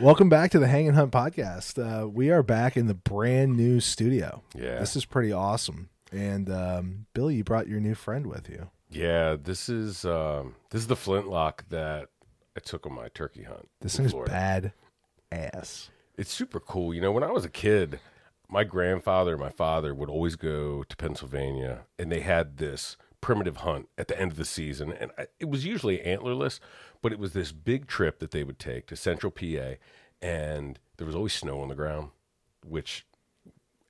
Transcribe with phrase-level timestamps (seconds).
[0.00, 1.78] Welcome back to the Hang and Hunt podcast.
[1.78, 4.42] Uh, we are back in the brand new studio.
[4.54, 4.78] Yeah.
[4.78, 5.90] This is pretty awesome.
[6.10, 8.70] And um, Billy, you brought your new friend with you.
[8.88, 12.08] Yeah, this is um, this is the flintlock that
[12.56, 13.68] I took on my turkey hunt.
[13.82, 14.32] This in thing's Florida.
[14.32, 14.72] bad
[15.30, 15.90] ass.
[16.16, 16.94] It's super cool.
[16.94, 18.00] You know, when I was a kid,
[18.48, 23.58] my grandfather and my father would always go to Pennsylvania, and they had this primitive
[23.58, 26.58] hunt at the end of the season, and I, it was usually antlerless,
[27.02, 29.74] but it was this big trip that they would take to Central PA,
[30.20, 32.10] and there was always snow on the ground,
[32.64, 33.06] which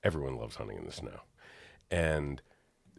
[0.03, 1.21] everyone loves hunting in the snow,
[1.89, 2.41] and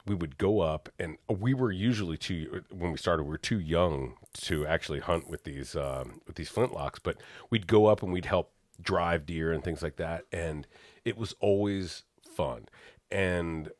[0.05, 3.61] we would go up and we were usually too when we started we were too
[3.61, 7.19] young to actually hunt with these um, with these flintlocks but
[7.51, 10.67] we'd go up and we'd help drive deer and things like that and
[11.05, 12.67] it was always fun.
[13.11, 13.71] And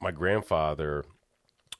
[0.00, 1.04] my grandfather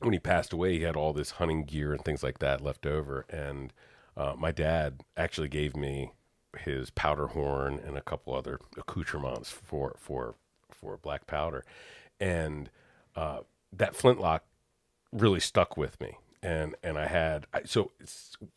[0.01, 2.87] when he passed away he had all this hunting gear and things like that left
[2.87, 3.25] over.
[3.29, 3.73] And
[4.16, 6.12] uh, my dad actually gave me
[6.59, 10.34] his powder horn and a couple other accoutrements for for
[10.71, 11.65] for black powder.
[12.21, 12.71] And
[13.16, 13.40] uh,
[13.73, 14.45] that flintlock
[15.13, 16.18] really stuck with me.
[16.43, 17.93] And and I had I, so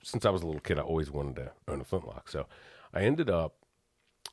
[0.04, 2.30] since I was a little kid I always wanted to own a flintlock.
[2.30, 2.48] So
[2.94, 3.56] I ended up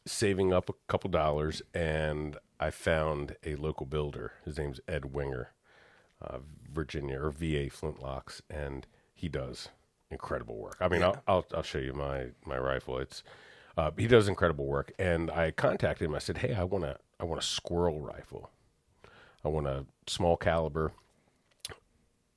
[0.07, 4.33] saving up a couple dollars and I found a local builder.
[4.45, 5.53] His name's Ed Winger
[6.23, 6.39] uh,
[6.73, 9.69] Virginia or VA flintlocks and he does
[10.11, 13.23] incredible work I mean I'll, I'll I'll show you my my rifle it's
[13.77, 16.97] uh, he does incredible work and I contacted him I said hey I want to
[17.21, 18.51] I want a squirrel rifle
[19.45, 20.93] I want a small caliber.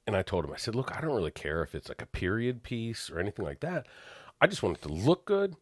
[0.07, 2.07] And I told him, I said, look, I don't really care if it's like a
[2.07, 3.85] period piece or anything like that.
[4.39, 5.55] I just want it to look good.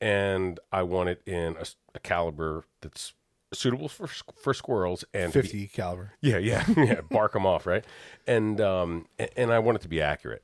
[0.00, 3.14] And I want it in a, a caliber that's
[3.52, 6.12] suitable for for squirrels and to be- 50 caliber.
[6.20, 7.00] yeah, yeah, yeah.
[7.02, 7.84] Bark them off, right?
[8.26, 10.42] And um, and I want it to be accurate.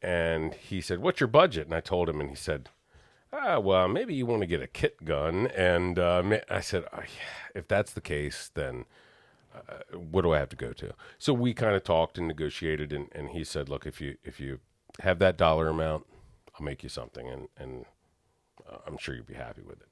[0.00, 2.68] And he said, "What's your budget?" And I told him, and he said,
[3.32, 7.00] "Ah, well, maybe you want to get a kit gun." And uh, I said, "Ah,
[7.02, 8.84] yeah, "If that's the case, then
[9.54, 12.92] uh, what do I have to go to?" So we kind of talked and negotiated,
[12.92, 14.60] and, and he said, "Look, if you if you
[15.00, 16.06] have that dollar amount,
[16.54, 17.84] I'll make you something, and and
[18.70, 19.88] uh, I'm sure you'll be happy with it."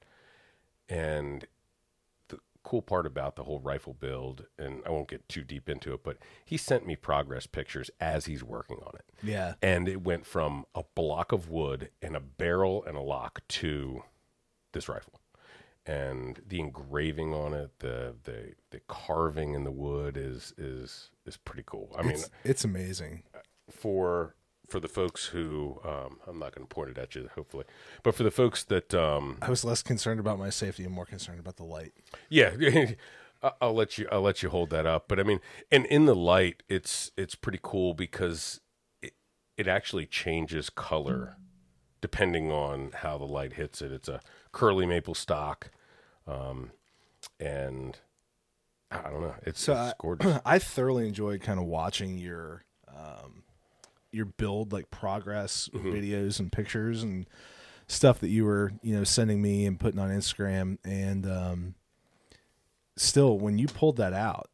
[0.89, 1.47] And
[2.67, 6.03] cool part about the whole rifle build, and I won't get too deep into it,
[6.03, 9.05] but he sent me progress pictures as he's working on it.
[9.23, 9.55] Yeah.
[9.63, 14.03] And it went from a block of wood and a barrel and a lock to
[14.73, 15.21] this rifle.
[15.87, 21.37] And the engraving on it, the the the carving in the wood is is is
[21.37, 21.95] pretty cool.
[21.97, 23.23] I mean, It's, it's amazing.
[23.71, 24.35] for
[24.69, 27.65] for the folks who um, I'm not going to point it at you, hopefully,
[28.03, 31.07] but for the folks that um, I was less concerned about my safety and more
[31.07, 31.93] concerned about the light.
[32.29, 32.55] Yeah,
[33.61, 34.09] I'll let you.
[34.11, 35.09] I'll let you hold that up.
[35.09, 35.41] But I mean,
[35.71, 38.61] and in the light, it's it's pretty cool because
[39.03, 39.15] it
[39.57, 41.37] it actually changes color
[42.01, 43.93] depending on how the light hits it.
[43.93, 44.21] It's a
[44.53, 45.71] curly maple stock,
[46.27, 46.71] um,
[47.41, 47.99] and
[48.91, 49.35] I don't know.
[49.43, 49.73] It's, So
[50.03, 50.41] it's I.
[50.45, 53.43] I thoroughly enjoyed kind of watching your um,
[54.17, 55.93] your build like progress Mm-hmm.
[55.93, 57.27] videos and pictures and
[57.87, 61.75] stuff that you were you know sending me and putting on Instagram and um,
[62.97, 64.49] still when you pulled that out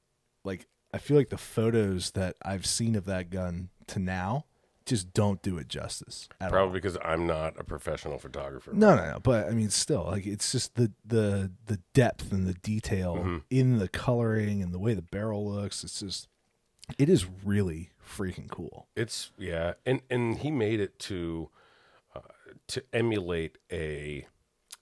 [0.44, 4.44] like I feel like the photos that I've seen of that gun to now
[4.84, 6.50] just don't do it justice at all.
[6.50, 8.72] Probably because I'm not a professional photographer.
[8.74, 9.18] No, no, no.
[9.22, 13.36] But I mean, still, like it's just the the the depth and the detail Mm-hmm.
[13.48, 15.82] in the coloring and the way the barrel looks.
[15.84, 16.28] It's just,
[16.98, 18.88] it is really freaking cool.
[18.96, 21.50] It's yeah, and and he made it to
[22.14, 22.20] uh,
[22.68, 24.26] to emulate a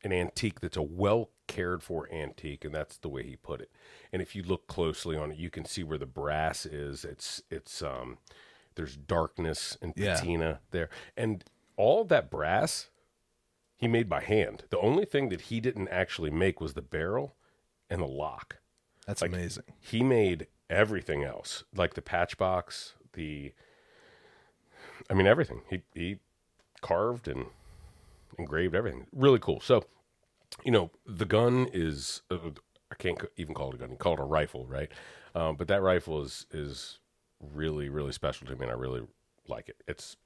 [0.02, 3.70] an antique that's a well cared for antique, and that's the way he put it.
[4.12, 7.04] And if you look closely on it, you can see where the brass is.
[7.04, 8.18] It's it's um
[8.76, 10.14] there's darkness and Yeah.
[10.16, 11.44] patina there, and
[11.76, 12.88] all that brass
[13.76, 14.64] he made by hand.
[14.70, 17.34] The only thing that he didn't actually make was the barrel
[17.88, 18.58] and the lock
[19.06, 19.64] That's Like- amazing.
[19.80, 23.52] he made everything else like the patch box the
[25.10, 25.62] i mean everything.
[25.68, 26.18] He he
[26.80, 27.46] carved and
[28.38, 29.06] engraved everything.
[29.12, 29.60] Really cool.
[29.60, 29.84] So
[30.64, 32.38] you know the gun is uh,
[32.90, 33.90] i can't even call it a gun.
[33.90, 34.90] You call it a rifle right?
[35.34, 36.98] Um, but that rifle is is
[37.54, 39.02] really really special to me and i really
[39.48, 39.82] like it.
[39.88, 40.16] It's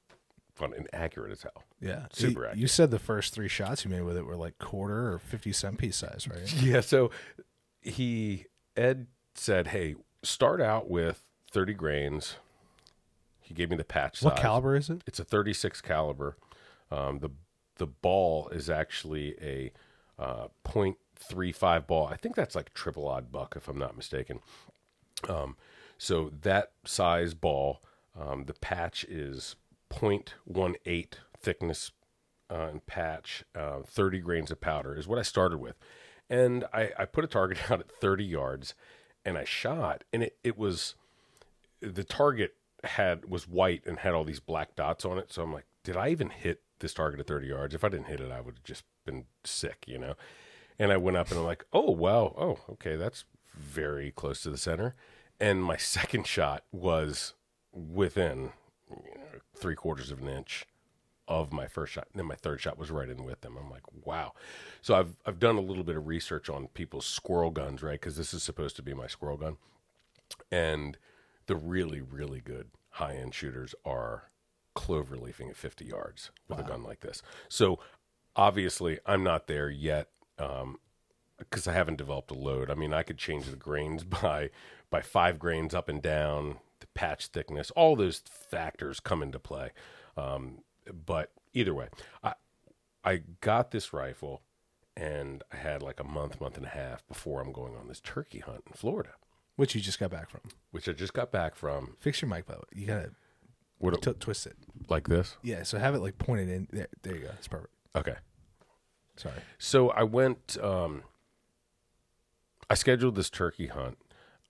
[0.53, 1.63] fun and accurate as hell.
[1.81, 2.57] Yeah, Super You, accurate.
[2.59, 5.51] you said the first three shots you made with it were like quarter or fifty
[5.51, 6.53] cent piece size, right?
[6.61, 7.11] Yeah, so
[7.81, 8.45] he
[8.77, 9.95] Ed said, "Hey,
[10.25, 12.35] start out with 30 grains."
[13.39, 14.41] He gave me the patch what size.
[14.41, 15.03] caliber is it?
[15.05, 16.35] It's a 36 caliber.
[16.89, 17.29] Um, the
[17.77, 19.71] the ball is actually a
[20.17, 22.07] uh, .35 ball.
[22.07, 24.39] I think that's like triple ought buck, if I'm not mistaken.
[25.27, 25.57] Um,
[25.97, 27.81] so that size ball,
[28.19, 29.55] um, the patch is
[29.91, 31.91] .18 thickness
[32.49, 35.77] uh, and patch, uh, 30 grains of powder is what I started with.
[36.29, 38.73] And I, I put a target out at 30 yards
[39.25, 40.95] and I shot, and it, it was
[41.81, 45.31] the target had was white and had all these black dots on it.
[45.31, 47.75] So I'm like, did I even hit this target at 30 yards?
[47.75, 50.15] If I didn't hit it, I would have just been sick, you know?
[50.77, 52.35] And I went up and I'm like, oh, wow.
[52.37, 52.95] Oh, okay.
[52.95, 53.25] That's
[53.55, 54.95] very close to the center.
[55.39, 57.33] And my second shot was
[57.71, 58.51] within
[59.55, 60.65] three quarters of an inch
[61.27, 62.07] of my first shot.
[62.11, 63.57] And then my third shot was right in with them.
[63.59, 64.33] I'm like, wow.
[64.81, 67.99] So I've I've done a little bit of research on people's squirrel guns, right?
[67.99, 69.57] Because this is supposed to be my squirrel gun.
[70.51, 70.97] And
[71.47, 74.29] the really, really good high end shooters are
[74.73, 76.65] clover leafing at 50 yards with wow.
[76.65, 77.21] a gun like this.
[77.47, 77.79] So
[78.35, 82.69] obviously, I'm not there yet because um, I haven't developed a load.
[82.69, 84.49] I mean, I could change the grains by
[84.89, 89.71] by five grains up and down, the patch thickness, all those factors come into play.
[90.15, 90.59] Um,
[90.93, 91.89] but either way,
[92.23, 92.33] I
[93.03, 94.41] I got this rifle
[94.97, 97.99] and I had like a month, month and a half before I'm going on this
[97.99, 99.11] turkey hunt in Florida.
[99.55, 100.41] Which you just got back from.
[100.71, 101.95] Which I just got back from.
[101.99, 102.63] Fix your mic, though.
[102.73, 103.11] You gotta
[103.77, 104.55] what t- twist it
[104.89, 105.37] like this.
[105.41, 106.67] Yeah, so have it like pointed in.
[106.71, 107.29] There, there you go.
[107.37, 107.73] It's perfect.
[107.95, 108.15] Okay.
[109.15, 109.35] Sorry.
[109.57, 110.57] So I went.
[110.61, 111.03] Um,
[112.69, 113.97] I scheduled this turkey hunt,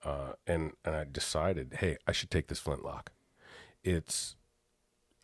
[0.04, 3.10] uh, and and I decided, hey, I should take this flintlock.
[3.84, 4.36] It's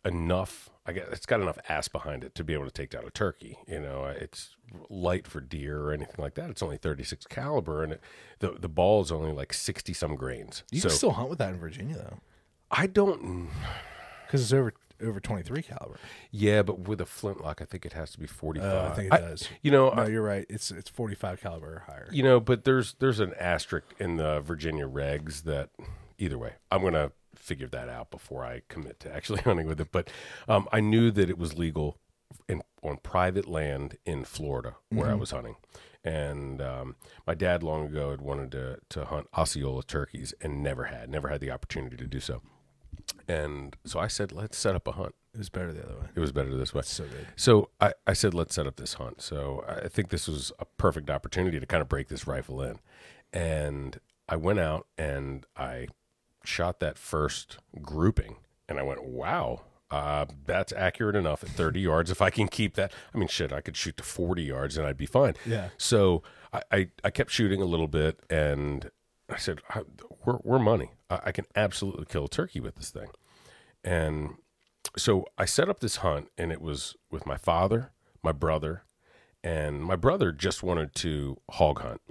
[0.05, 0.69] enough.
[0.85, 3.09] I guess it's got enough ass behind it to be able to take down a
[3.09, 3.57] turkey.
[3.67, 4.55] You know, it's
[4.89, 6.49] light for deer or anything like that.
[6.49, 8.01] It's only 36 caliber, and it,
[8.39, 10.63] the the ball is only like 60 some grains.
[10.71, 12.19] You so, can still hunt with that in Virginia, though.
[12.69, 13.49] I don't,
[14.25, 15.99] because it's over over 23 caliber.
[16.31, 18.71] Yeah, but with a flintlock, I think it has to be 45.
[18.71, 19.49] Uh, I think it does.
[19.61, 20.45] you know, no, I, you're right.
[20.49, 22.09] It's it's 45 caliber or higher.
[22.11, 25.69] You know, but there's there's an asterisk in the Virginia regs that
[26.17, 29.79] either way, I'm going to figure that out before I commit to actually hunting with
[29.79, 29.91] it.
[29.91, 30.09] But
[30.47, 31.97] um, I knew that it was legal
[32.47, 35.11] in, on private land in Florida where mm-hmm.
[35.11, 35.55] I was hunting.
[36.03, 36.95] And um,
[37.25, 41.29] my dad long ago had wanted to, to hunt Osceola turkeys and never had, never
[41.29, 42.41] had the opportunity to do so.
[43.27, 45.15] And so I said, let's set up a hunt.
[45.33, 46.07] It was better the other way.
[46.13, 46.83] It was better this way.
[46.83, 47.27] So good.
[47.35, 49.21] So I, I said, let's set up this hunt.
[49.21, 52.79] So I think this was a perfect opportunity to kind of break this rifle in.
[53.31, 53.99] And
[54.29, 55.87] I went out and I
[56.43, 58.37] shot that first grouping,
[58.67, 59.61] and I went, wow,
[59.91, 62.09] uh, that's accurate enough at 30 yards.
[62.09, 64.87] If I can keep that, I mean, shit, I could shoot to 40 yards and
[64.87, 65.35] I'd be fine.
[65.45, 65.69] Yeah.
[65.77, 68.89] So I, I, I kept shooting a little bit, and
[69.29, 69.61] I said,
[70.25, 70.91] we're, we're money.
[71.09, 73.09] I, I can absolutely kill a turkey with this thing.
[73.83, 74.35] And
[74.97, 77.91] so I set up this hunt, and it was with my father,
[78.23, 78.83] my brother,
[79.43, 82.01] and my brother just wanted to hog hunt.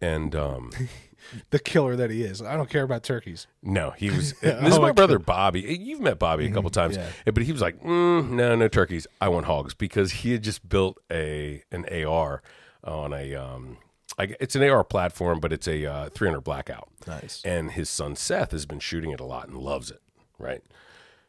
[0.00, 0.70] And um,
[1.50, 2.42] the killer that he is.
[2.42, 3.46] I don't care about turkeys.
[3.62, 4.32] No, he was.
[4.40, 5.60] this is my brother Bobby.
[5.60, 6.80] You've met Bobby a couple mm-hmm.
[6.80, 7.32] times, yeah.
[7.32, 9.06] but he was like, mm, "No, no turkeys.
[9.20, 12.42] I want hogs," because he had just built a an AR
[12.82, 13.34] on a.
[13.34, 13.78] Um,
[14.18, 16.88] I, it's an AR platform, but it's a uh, 300 blackout.
[17.06, 17.42] Nice.
[17.44, 20.02] And his son Seth has been shooting it a lot and loves it.
[20.38, 20.62] Right.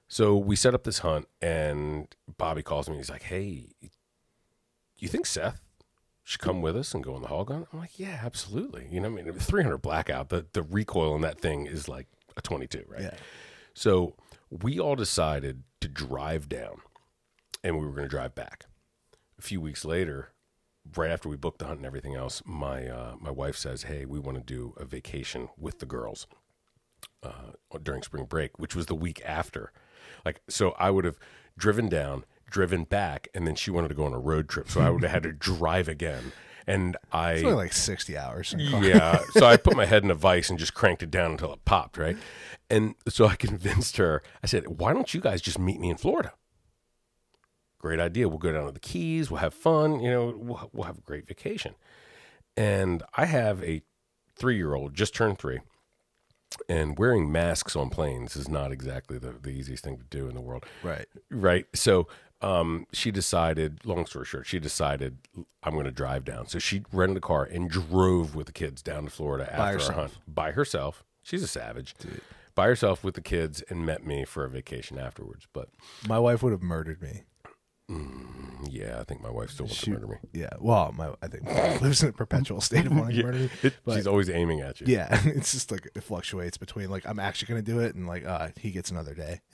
[0.08, 2.08] So we set up this hunt, and
[2.38, 2.98] Bobby calls me.
[2.98, 3.70] He's like, "Hey,
[4.98, 5.62] you think Seth
[6.26, 7.68] should come with us and go on the hog hunt?
[7.72, 8.88] I'm like, yeah, absolutely.
[8.92, 12.42] You know, I mean, 300 blackout, the, the recoil on that thing is like a
[12.42, 13.04] 22, right?
[13.04, 13.14] Yeah.
[13.76, 14.16] So
[14.50, 16.82] we all decided to drive down
[17.64, 18.66] and we were going to drive back.
[19.38, 20.32] A few weeks later,
[20.96, 24.06] right after we booked the hunt and everything else, my, uh, my wife says, hey,
[24.06, 26.26] we want to do a vacation with the girls
[27.22, 27.52] uh,
[27.84, 29.72] during spring break, which was the week after.
[30.26, 31.20] Like, so I would have
[31.56, 34.80] driven down driven back, and then she wanted to go on a road trip, so
[34.80, 36.32] I would have had to drive again.
[36.66, 38.56] And I it's only like sixty hours.
[38.58, 41.52] Yeah, so I put my head in a vice and just cranked it down until
[41.52, 42.16] it popped, right?
[42.70, 44.24] And so I convinced her.
[44.42, 46.32] I said, "Why don't you guys just meet me in Florida?"
[47.78, 48.30] Great idea.
[48.30, 49.30] We'll go down to the Keys.
[49.30, 50.00] We'll have fun.
[50.00, 51.76] You know, we'll, we'll have a great vacation.
[52.56, 53.82] And I have a
[54.38, 55.60] three-year-old, just turned three,
[56.68, 60.34] and wearing masks on planes is not exactly the, the easiest thing to do in
[60.36, 60.66] the world.
[60.82, 61.06] Right.
[61.30, 61.66] Right.
[61.76, 62.08] So
[62.42, 65.18] um, she decided, long story short, she decided
[65.64, 66.48] I'm going to drive down.
[66.48, 69.72] So she rented a car and drove with the kids down to Florida after by
[69.74, 69.96] herself.
[69.96, 71.04] hunt by herself.
[71.24, 71.96] She's a savage.
[72.00, 72.22] Dude.
[72.54, 75.48] By herself with the kids and met me for a vacation afterwards.
[75.52, 75.70] But
[76.08, 77.24] my wife would have murdered me.
[77.90, 80.16] Mm, yeah, I think my wife still wants she, to murder me.
[80.34, 81.46] Yeah, well, my I think
[81.82, 83.50] lives in a perpetual state of wanting yeah, to murder me.
[83.84, 84.88] But, she's always aiming at you.
[84.90, 88.08] Yeah, it's just like it fluctuates between like I'm actually going to do it and
[88.08, 89.42] like uh, he gets another day.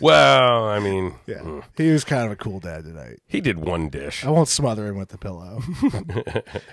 [0.00, 1.64] well, I mean, yeah, mm.
[1.76, 3.20] he was kind of a cool dad tonight.
[3.26, 4.26] He did one dish.
[4.26, 5.62] I won't smother him with the pillow.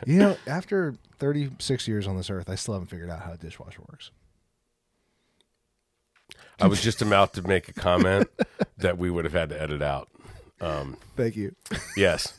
[0.05, 3.37] you know, after 36 years on this earth, I still haven't figured out how a
[3.37, 4.11] dishwasher works.
[6.59, 8.27] I was just about to make a comment
[8.77, 10.09] that we would have had to edit out.
[11.15, 11.55] Thank you.
[11.97, 12.33] Yes.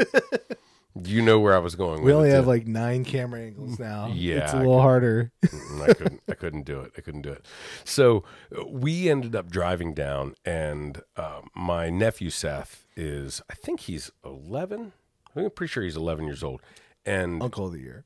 [1.04, 2.48] you know where I was going We with only it, have too.
[2.50, 4.10] like nine camera angles now.
[4.12, 5.30] Yeah, it's a little harder.
[5.44, 6.22] I couldn't.
[6.28, 6.92] I couldn't do it.
[6.96, 7.44] I couldn't do it.
[7.84, 8.24] So
[8.66, 13.42] we ended up driving down, and uh, my nephew Seth is.
[13.50, 14.92] I think he's eleven.
[15.36, 16.62] I I'm pretty sure he's eleven years old.
[17.04, 18.04] And Uncle of the year.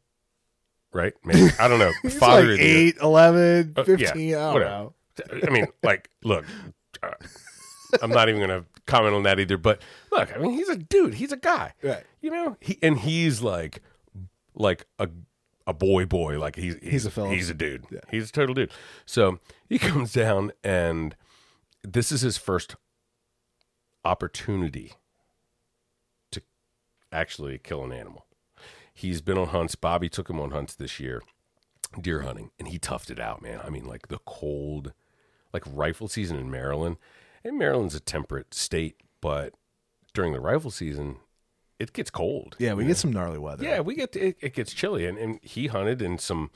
[0.93, 1.93] right, maybe I don't know.
[2.03, 2.89] He's Father like of the year.
[2.89, 4.35] 8, 11, Uh, yeah, 15.
[4.35, 4.71] I don't whatever.
[4.71, 4.95] know.
[5.47, 6.45] I mean, like, look,
[7.03, 7.11] uh,
[8.03, 9.57] I'm not even going to comment on that either.
[9.57, 11.15] But look, I mean, he's a dude.
[11.15, 11.75] He's a guy.
[11.83, 12.05] Right.
[12.21, 13.83] You know, he and he's like,
[14.55, 15.09] like a
[15.67, 16.39] a boy, boy.
[16.39, 17.31] Like he's he's, a fella.
[17.31, 17.85] He's a dude.
[17.91, 18.01] Yeah.
[18.11, 18.73] He's a total dude.
[19.07, 19.39] So
[19.69, 21.17] he comes down, and
[21.83, 22.77] this is his first
[24.05, 24.95] opportunity
[26.33, 26.43] to
[27.13, 28.27] actually kill an animal.
[28.93, 29.75] He's been on hunts.
[29.77, 31.23] Bobby took him on hunts this year,
[31.99, 33.61] deer hunting, and he toughed it out, man.
[33.65, 34.93] I mean, like the cold,
[35.53, 36.97] like rifle season in Maryland.
[37.45, 39.55] And Maryland's a temperate state, but
[40.13, 41.17] during the rifle season,
[41.79, 42.57] it gets cold.
[42.59, 43.65] Yeah, we get some gnarly weather.
[43.65, 46.51] Yeah, we get it, it gets chilly, and, and he hunted in some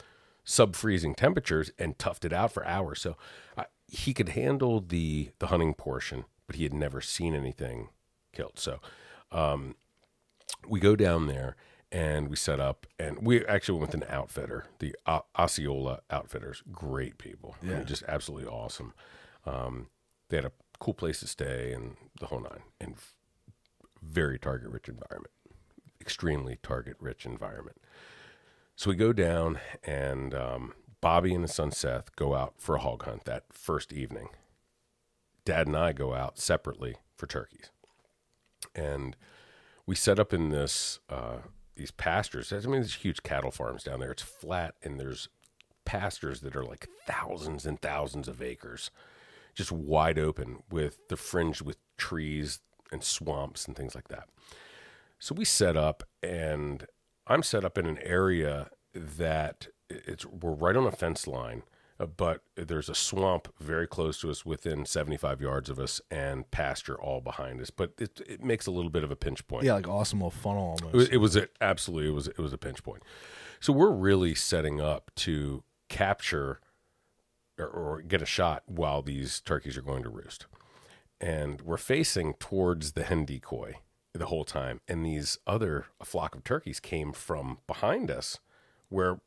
[0.44, 3.00] sub freezing temperatures and toughed it out for hours.
[3.00, 3.16] So
[3.56, 7.88] uh, he could handle the the hunting portion, but he had never seen anything
[8.34, 8.58] killed.
[8.58, 8.80] So
[9.32, 9.76] um,
[10.68, 11.56] we go down there
[11.94, 16.60] and we set up, and we actually went with an outfitter, the o- Osceola Outfitters.
[16.72, 18.92] Great people, I mean, just absolutely awesome.
[19.46, 19.86] Um,
[20.28, 23.14] they had a cool place to stay and the whole nine, and f-
[24.02, 25.30] very target rich environment,
[26.00, 27.76] extremely target rich environment.
[28.74, 32.80] So we go down, and um, Bobby and his son Seth go out for a
[32.80, 34.30] hog hunt that first evening.
[35.44, 37.70] Dad and I go out separately for turkeys,
[38.74, 39.14] and
[39.86, 41.38] we set up in this uh,
[41.76, 42.52] these pastures.
[42.52, 44.12] I mean, there's huge cattle farms down there.
[44.12, 45.28] It's flat, and there's
[45.84, 48.90] pastures that are like thousands and thousands of acres,
[49.54, 54.28] just wide open with the fringed with trees and swamps and things like that.
[55.18, 56.86] So we set up, and
[57.26, 61.62] I'm set up in an area that it's we're right on a fence line,
[61.98, 66.50] Uh, but there's a swamp very close to us, within 75 yards of us, and
[66.50, 67.70] pasture all behind us.
[67.70, 69.64] But it it makes a little bit of a pinch point.
[69.64, 70.94] Yeah, like awesome little funnel almost.
[70.94, 73.02] It was, it was a, absolutely it was it was a pinch point.
[73.60, 76.60] So we're really setting up to capture
[77.58, 80.46] or, or get a shot while these turkeys are going to roost,
[81.20, 83.76] and we're facing towards the hen decoy
[84.12, 84.80] the whole time.
[84.88, 88.38] And these other flock of turkeys came from behind us,
[88.94, 89.20] where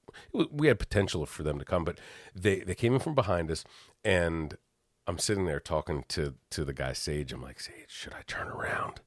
[0.51, 1.99] we had potential for them to come, but
[2.33, 3.63] they they came in from behind us,
[4.03, 4.57] and
[5.05, 7.31] I'm sitting there talking to to the guy Sage.
[7.31, 9.01] I'm like, Sage, should I turn around?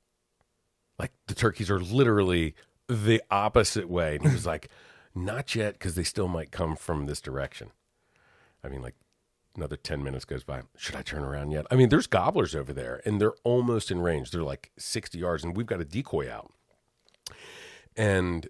[1.01, 2.55] like the turkeys are literally
[2.87, 4.17] the opposite way.
[4.17, 4.69] And he was like
[5.15, 7.71] not yet because they still might come from this direction.
[8.63, 8.95] I mean like
[9.57, 10.63] another 10 minutes goes by.
[10.77, 11.67] Should i turn around yet?
[11.71, 14.31] I mean there's gobblers over there and they're almost in range.
[14.31, 16.53] They're like 60 yards and we've got a decoy out.
[17.97, 18.49] And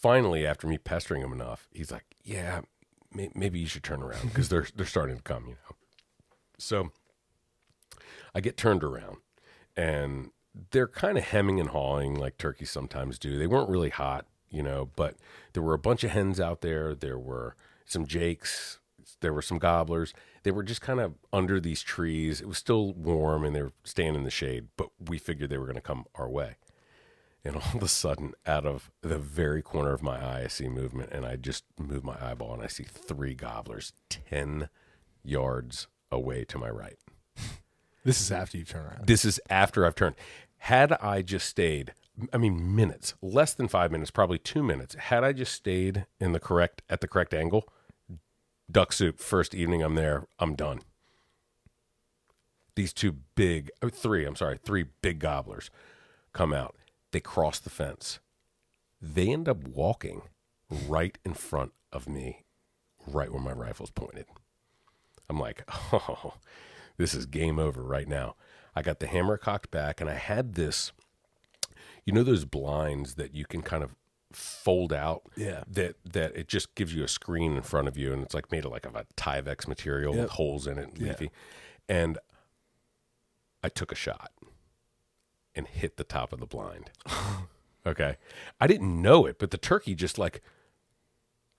[0.00, 2.60] finally after me pestering him enough he's like yeah
[3.12, 5.76] may- maybe you should turn around because they're they're starting to come you know
[6.58, 6.90] so
[8.34, 9.18] i get turned around
[9.76, 10.30] and
[10.70, 13.38] they're kind of hemming and hawing like turkeys sometimes do.
[13.38, 15.16] They weren't really hot, you know, but
[15.52, 16.94] there were a bunch of hens out there.
[16.94, 18.78] There were some jakes.
[19.20, 20.12] There were some gobblers.
[20.42, 22.40] They were just kind of under these trees.
[22.40, 25.58] It was still warm and they were staying in the shade, but we figured they
[25.58, 26.56] were going to come our way.
[27.44, 30.68] And all of a sudden, out of the very corner of my eye, I see
[30.68, 34.68] movement, and I just move my eyeball, and I see three gobblers ten
[35.24, 36.98] yards away to my right.
[38.04, 39.06] this is after you turn around.
[39.06, 40.16] This is after I've turned.
[40.58, 41.94] Had I just stayed,
[42.32, 44.94] I mean, minutes, less than five minutes, probably two minutes.
[44.94, 47.66] Had I just stayed in the correct at the correct angle,
[48.70, 49.18] duck soup.
[49.18, 50.80] First evening I'm there, I'm done.
[52.74, 55.70] These two big, oh, three, I'm sorry, three big gobblers
[56.32, 56.76] come out.
[57.12, 58.20] They cross the fence.
[59.00, 60.22] They end up walking
[60.88, 62.44] right in front of me,
[63.06, 64.26] right where my rifle's pointed.
[65.28, 66.34] I'm like, oh,
[66.96, 68.36] this is game over right now.
[68.74, 70.92] I got the hammer cocked back, and I had this,
[72.04, 73.96] you know, those blinds that you can kind of
[74.32, 75.22] fold out.
[75.36, 75.64] Yeah.
[75.66, 78.52] That that it just gives you a screen in front of you, and it's like
[78.52, 80.22] made of like of a Tyvek material Yep.
[80.22, 81.16] with holes in it, Yeah.
[81.88, 82.18] And
[83.64, 84.30] I took a shot
[85.54, 86.90] and hit the top of the blind.
[87.86, 88.16] okay,
[88.60, 90.42] I didn't know it, but the turkey just like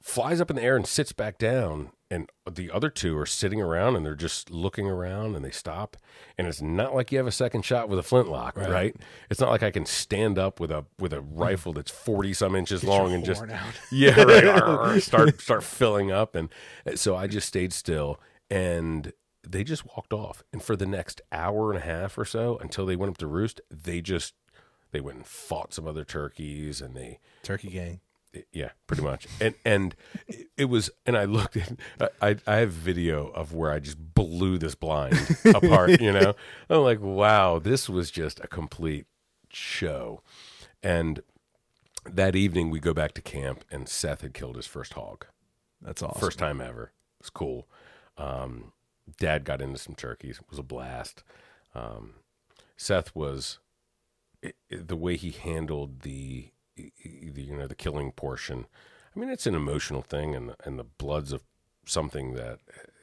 [0.02, 3.62] flies up in the air and sits back down and the other two are sitting
[3.62, 5.96] around and they're just looking around and they stop
[6.40, 8.96] and it's not like you have a second shot with a flintlock right, Right.
[9.30, 12.56] it's not like i can stand up with a with a rifle that's 40 some
[12.56, 13.62] inches long and just out.
[13.92, 16.50] yeah right start start filling up and
[16.88, 18.20] uh, so i just stayed still
[18.50, 19.14] and
[19.48, 20.44] they just walked off.
[20.54, 23.28] And for the next hour and a half or so, until they went up to
[23.28, 24.34] roost, they just
[24.92, 28.00] they went and fought some other turkeys, and they Turkey gang.
[28.52, 29.28] yeah, pretty much.
[29.40, 29.96] And and
[30.58, 31.74] it was, and I looked at,
[32.22, 36.00] I I have video of where I just blew this blind apart.
[36.02, 36.34] You know,
[36.70, 39.06] I'm like, wow, this was just a complete
[39.52, 40.22] show.
[40.84, 41.22] And
[42.10, 45.26] that evening, we go back to camp, and Seth had killed his first hog,
[45.82, 46.20] That's awesome.
[46.20, 46.92] first time ever.
[47.20, 47.68] It's cool.
[48.18, 48.72] Um,
[49.18, 50.38] Dad got into some turkeys.
[50.40, 51.24] It was a blast.
[51.76, 52.16] Um,
[52.78, 53.60] Seth was
[54.42, 56.92] it, it- the way he handled the, the
[57.44, 58.66] you know the killing portion.
[59.16, 61.44] I mean, it's an emotional thing, and and the blood's of
[61.86, 62.60] something that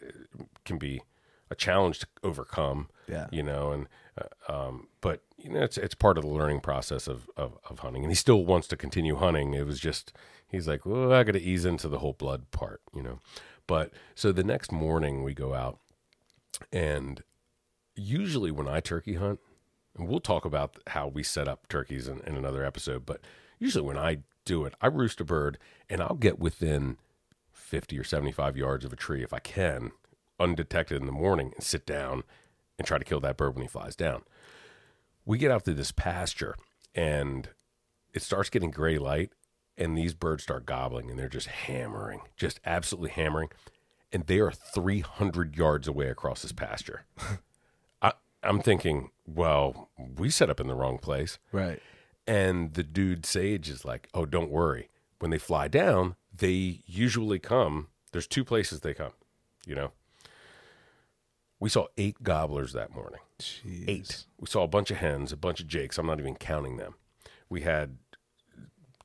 [0.07, 1.03] uh, can be
[1.50, 2.88] a challenge to overcome.
[3.09, 3.27] Yeah.
[3.31, 3.88] you know, and
[4.21, 7.79] uh, um, but you know, it's it's part of the learning process of, of of
[7.81, 9.55] hunting, and he still wants to continue hunting.
[9.55, 10.12] It was just
[10.49, 13.19] he's like, well, I got to ease into the whole blood part, you know.
[13.67, 15.79] But so the next morning we go out,
[16.73, 17.23] and
[17.95, 19.41] usually when I turkey hunt,
[19.97, 23.21] and we'll talk about how we set up turkeys in, in another episode, but
[23.59, 25.59] usually when I do it, I roost a bird
[25.91, 26.97] and I'll get within
[27.50, 29.93] 50 or 75 yards of a tree if I can,
[30.38, 32.23] undetected in the morning, and sit down
[32.79, 34.23] and try to kill that bird when he flies down.
[35.27, 36.55] We get out to this pasture
[36.95, 37.49] and
[38.15, 39.33] it starts getting gray light
[39.77, 43.49] and these birds start gobbling and they're just hammering, just absolutely hammering.
[44.12, 47.05] And they are 300 yards away across this pasture.
[48.03, 48.12] I,
[48.43, 51.38] I'm thinking, well, we set up in the wrong place.
[51.53, 51.81] Right.
[52.27, 54.88] And the dude Sage is like, oh, don't worry.
[55.19, 57.88] When they fly down, they usually come.
[58.12, 59.12] There's two places they come,
[59.67, 59.93] you know.
[61.61, 63.21] We saw eight gobblers that morning.
[63.41, 63.85] Jeez.
[63.88, 64.25] Eight.
[64.38, 65.99] We saw a bunch of hens, a bunch of jakes.
[65.99, 66.95] I'm not even counting them.
[67.49, 67.99] We had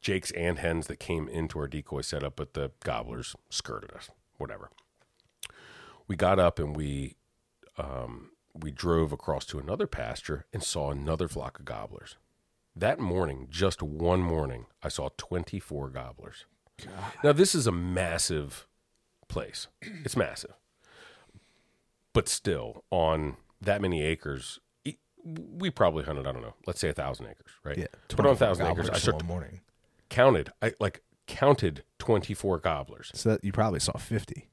[0.02, 4.12] jakes and hens that came into our decoy setup, but the gobblers skirted us.
[4.38, 4.70] Whatever.
[6.08, 7.16] We got up and we
[7.78, 12.18] um, we drove across to another pasture and saw another flock of gobblers.
[12.76, 16.46] That morning, just one morning, I saw 24 gobblers.
[17.24, 18.68] Now, this is a massive
[19.28, 19.68] place.
[19.82, 20.54] It's massive.
[22.14, 24.60] But still, on that many acres,
[25.26, 27.78] we probably hunted, I don't know, let's say a thousand acres, right?
[27.78, 27.86] Yeah.
[28.10, 29.62] But on a 24 thousand acres, I one morning.
[30.10, 33.12] counted, I like counted 24 gobblers.
[33.14, 34.50] So that you probably saw fifty.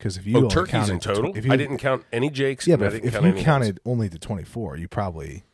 [0.00, 1.36] Because if you Oh, only turkeys counted in total?
[1.36, 2.66] if you, I didn't count any jakes.
[2.66, 5.44] Yeah, but if, if count you counted only the twenty four, you probably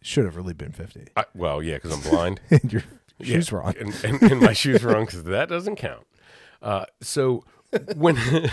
[0.00, 1.08] should have really been fifty.
[1.16, 2.40] I, well, yeah, because I'm blind.
[2.50, 2.84] and your
[3.18, 3.74] Yeah, shoes wrong.
[3.80, 6.06] and, and, and my shoes wrong because that doesn't count.
[6.62, 7.42] Uh, so
[7.96, 8.16] when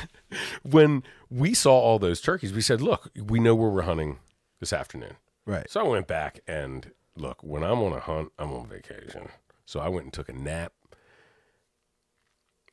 [0.63, 4.17] when we saw all those turkeys, we said, "Look, we know where we're hunting
[4.59, 5.69] this afternoon." Right.
[5.69, 7.43] So I went back and look.
[7.43, 9.29] When I'm on a hunt, I'm on vacation.
[9.65, 10.73] So I went and took a nap.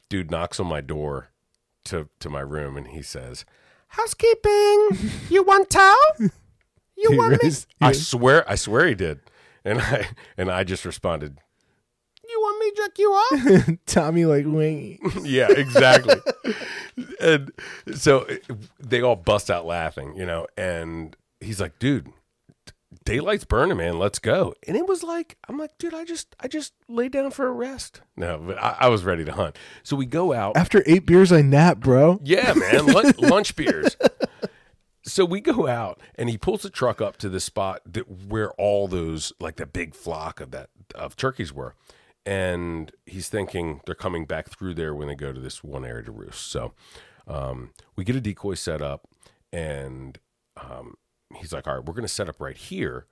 [0.08, 1.28] Dude knocks on my door
[1.86, 3.44] to to my room and he says,
[3.88, 4.88] "Housekeeping,
[5.28, 5.94] you want towel?
[6.18, 9.20] You He want me?" raised- I swear, I swear he did,
[9.64, 11.38] and I and I just responded,
[12.28, 14.98] "You want me to jerk you off?" Tommy like wing.
[15.22, 16.16] yeah, exactly.
[17.20, 17.50] and
[17.94, 18.26] so
[18.78, 22.12] they all bust out laughing, you know, and he's like, dude,
[23.04, 23.98] daylight's burning, man.
[23.98, 24.54] Let's go.
[24.66, 27.52] And it was like, I'm like, dude, I just, I just laid down for a
[27.52, 28.02] rest.
[28.16, 29.56] No, but I, I was ready to hunt.
[29.82, 30.56] So we go out.
[30.56, 32.20] After eight beers, I nap, bro.
[32.22, 33.96] Yeah, man, lunch, lunch beers.
[35.02, 38.50] So we go out, and he pulls the truck up to the spot that where
[38.52, 41.74] all those like the big flock of that of turkeys were,
[42.26, 46.04] and he's thinking they're coming back through there when they go to this one area
[46.04, 46.50] to roost.
[46.50, 46.74] So
[47.26, 49.08] um, we get a decoy set up,
[49.52, 50.18] and
[50.56, 50.94] um,
[51.36, 53.06] he's like, "All right, we're going to set up right here."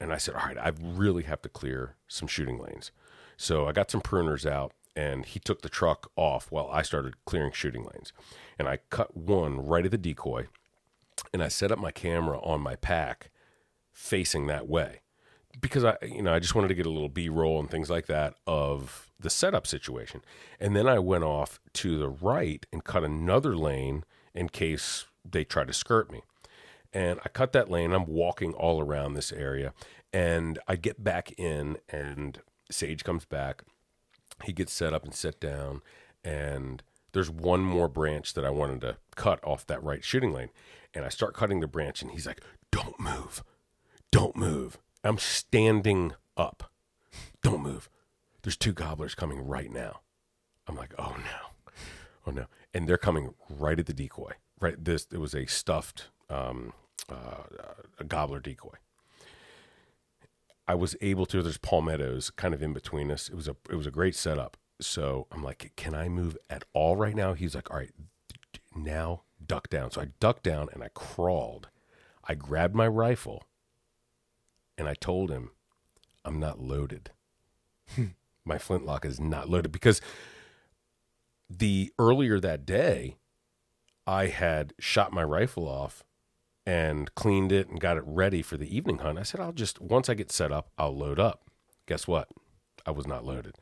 [0.00, 2.90] And I said, "All right, I really have to clear some shooting lanes."
[3.36, 7.24] So I got some pruners out, and he took the truck off while I started
[7.24, 8.12] clearing shooting lanes.
[8.58, 10.46] And I cut one right at the decoy,
[11.32, 13.30] and I set up my camera on my pack
[13.92, 15.00] facing that way
[15.60, 17.90] because I, you know, I just wanted to get a little B roll and things
[17.90, 20.22] like that of the setup situation.
[20.60, 25.44] And then I went off to the right and cut another lane in case they
[25.44, 26.22] try to skirt me.
[26.94, 27.92] And I cut that lane.
[27.92, 29.74] I'm walking all around this area,
[30.12, 32.38] and I get back in, and
[32.70, 33.64] Sage comes back.
[34.44, 35.82] He gets set up and set down,
[36.22, 40.50] and there's one more branch that I wanted to cut off that right shooting lane.
[40.92, 43.42] And I start cutting the branch, and he's like, Don't move.
[44.12, 44.78] Don't move.
[45.02, 46.70] I'm standing up.
[47.42, 47.88] Don't move.
[48.42, 50.00] There's two gobblers coming right now.
[50.68, 51.72] I'm like, Oh no.
[52.26, 52.46] Oh no.
[52.72, 54.32] And they're coming right at the decoy.
[54.60, 54.82] Right.
[54.82, 56.72] This, it was a stuffed, um,
[57.08, 57.42] uh,
[57.98, 58.76] a gobbler decoy.
[60.66, 61.42] I was able to.
[61.42, 63.28] There's palmettos kind of in between us.
[63.28, 64.56] It was a it was a great setup.
[64.80, 67.34] So I'm like, can I move at all right now?
[67.34, 67.92] He's like, all right,
[68.74, 69.90] now duck down.
[69.90, 71.68] So I ducked down and I crawled.
[72.26, 73.44] I grabbed my rifle
[74.76, 75.50] and I told him,
[76.24, 77.10] I'm not loaded.
[78.44, 80.00] my flintlock is not loaded because
[81.48, 83.16] the earlier that day,
[84.06, 86.04] I had shot my rifle off
[86.66, 89.18] and cleaned it and got it ready for the evening hunt.
[89.18, 91.42] I said, I'll just, once I get set up, I'll load up.
[91.86, 92.28] Guess what?
[92.86, 93.56] I was not loaded.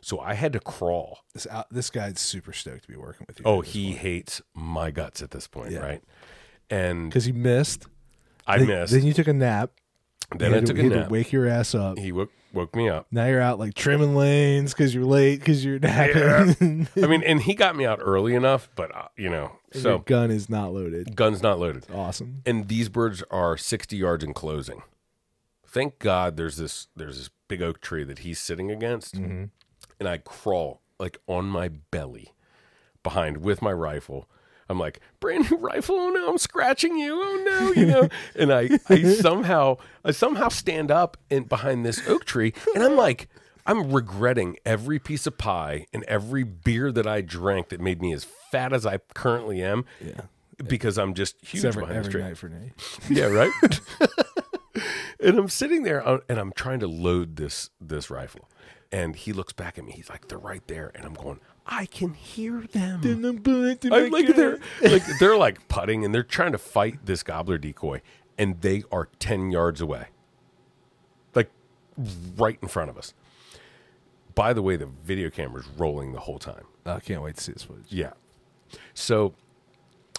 [0.00, 1.20] So I had to crawl.
[1.32, 3.44] This out, this guy's super stoked to be working with you.
[3.46, 5.78] Oh, he hates my guts at this point, Yeah.
[5.78, 6.02] right?
[6.68, 7.86] And because you missed.
[8.46, 8.92] I then, missed.
[8.92, 9.70] Then you took a nap.
[10.36, 11.06] Then He I to- took a he nap.
[11.06, 11.98] To wake your ass up.
[11.98, 13.06] He woke, woke me up.
[13.10, 16.88] Now you're out like trimming lanes because you're late because you're napping.
[17.02, 19.98] I mean, and he got me out early enough, but uh, you know, And so
[19.98, 21.14] gun is not loaded.
[21.16, 21.86] gun's not loaded.
[21.92, 22.42] Awesome.
[22.46, 24.82] and these birds are 60 yards in closing.
[25.66, 29.44] Thank God there's this there's this big oak tree that he's sitting against, Mm-hmm.
[29.98, 32.32] and I crawl like on my belly
[33.02, 34.28] behind with my rifle.
[34.68, 35.96] I'm like brand new rifle.
[35.96, 37.20] Oh no, I'm scratching you.
[37.22, 38.08] Oh no, you know.
[38.36, 42.96] and I I somehow I somehow stand up and behind this oak tree, and I'm
[42.96, 43.28] like.
[43.66, 48.12] I'm regretting every piece of pie and every beer that I drank that made me
[48.12, 49.86] as fat as I currently am.
[50.04, 50.20] Yeah.
[50.68, 52.22] Because I'm just huge every, behind this every tree.
[52.28, 52.72] night for Nate.
[53.08, 53.50] Yeah, right.
[55.20, 58.50] and I'm sitting there uh, and I'm trying to load this this rifle,
[58.92, 59.92] and he looks back at me.
[59.92, 63.00] He's like, "They're right there," and I'm going, "I can hear them."
[63.84, 68.02] I'm like they're like they're like putting and they're trying to fight this gobbler decoy,
[68.38, 70.06] and they are ten yards away,
[71.34, 71.50] like
[72.36, 73.14] right in front of us.
[74.34, 76.64] By the way, the video camera's rolling the whole time.
[76.84, 77.86] I can't wait to see this footage.
[77.88, 78.12] Yeah.
[78.92, 79.34] So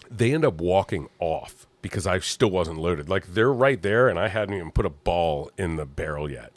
[0.10, 3.10] they end up walking off because I still wasn't loaded.
[3.10, 6.52] Like they're right there and I hadn't even put a ball in the barrel yet.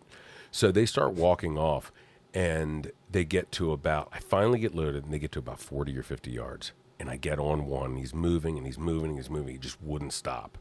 [0.50, 1.92] So they start walking off
[2.34, 5.96] and they get to about, I finally get loaded and they get to about 40
[5.96, 6.72] or 50 yards.
[7.00, 7.90] And I get on one.
[7.90, 9.52] And he's moving and he's moving and he's moving.
[9.52, 10.58] He just wouldn't stop.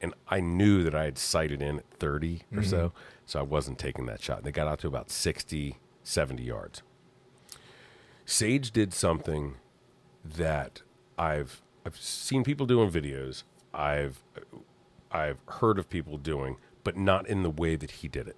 [0.00, 2.76] And I knew that I had sighted in at 30 or so.
[2.76, 2.96] Mm-hmm.
[3.26, 4.38] So I wasn't taking that shot.
[4.38, 6.82] and They got out to about 60, 70 yards.
[8.24, 9.54] Sage did something
[10.24, 10.82] that
[11.16, 13.44] I've I've seen people doing videos.
[13.72, 14.22] I've
[15.12, 18.36] I've heard of people doing, but not in the way that he did it.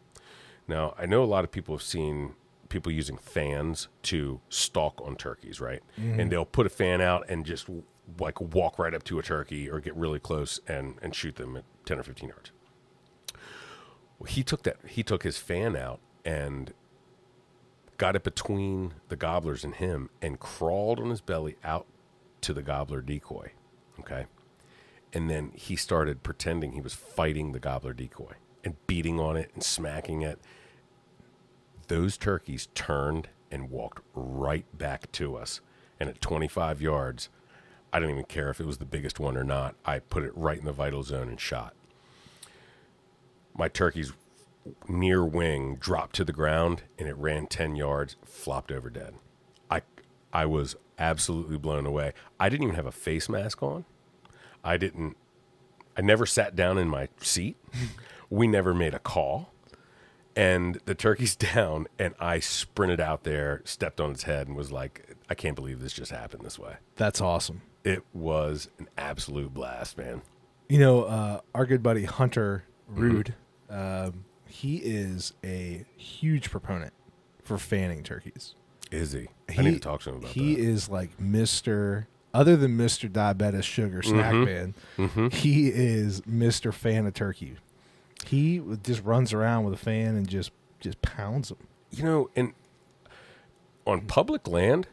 [0.68, 2.34] Now, I know a lot of people have seen
[2.68, 5.82] people using fans to stalk on turkeys, right?
[5.96, 7.68] And they'll put a fan out and just
[8.18, 11.56] like walk right up to a turkey or get really close and and shoot them
[11.56, 12.52] at 10 or 15 yards.
[14.18, 16.72] Well, he took that he took his fan out and
[17.98, 21.86] got it between the gobblers and him and crawled on his belly out
[22.40, 23.52] to the gobbler decoy.
[24.00, 24.26] Okay.
[25.12, 29.50] And then he started pretending he was fighting the gobbler decoy and beating on it
[29.54, 30.38] and smacking it.
[31.88, 35.60] Those turkeys turned and walked right back to us.
[35.98, 37.28] And at 25 yards,
[37.92, 39.74] I didn't even care if it was the biggest one or not.
[39.84, 41.74] I put it right in the vital zone and shot.
[43.56, 44.12] My turkey's
[44.86, 49.14] near wing dropped to the ground and it ran 10 yards, flopped over dead.
[49.70, 49.82] I
[50.32, 52.12] I was absolutely blown away.
[52.38, 53.84] I didn't even have a face mask on.
[54.62, 55.16] I didn't
[55.96, 57.56] I never sat down in my seat.
[58.30, 59.50] we never made a call.
[60.38, 64.70] And the turkey's down and I sprinted out there, stepped on its head and was
[64.72, 66.76] like, I can't believe this just happened this way.
[66.96, 67.62] That's awesome.
[67.84, 70.22] It was an absolute blast, man.
[70.68, 73.00] You know, uh, our good buddy Hunter Mm-hmm.
[73.02, 73.34] Rude,
[73.68, 76.94] um, he is a huge proponent
[77.42, 78.54] for fanning turkeys.
[78.90, 79.28] Is he?
[79.50, 80.40] He, I need to talk to him about that.
[80.40, 80.62] he that.
[80.62, 82.08] is like Mister.
[82.32, 85.28] Other than Mister Diabetes Sugar Snack Man, Mm-hmm.
[85.28, 87.56] he is Mister Fan of Turkey.
[88.26, 90.50] He just runs around with a fan and just
[90.80, 91.58] just pounds them.
[91.90, 92.52] You know, and
[93.86, 94.86] on public land,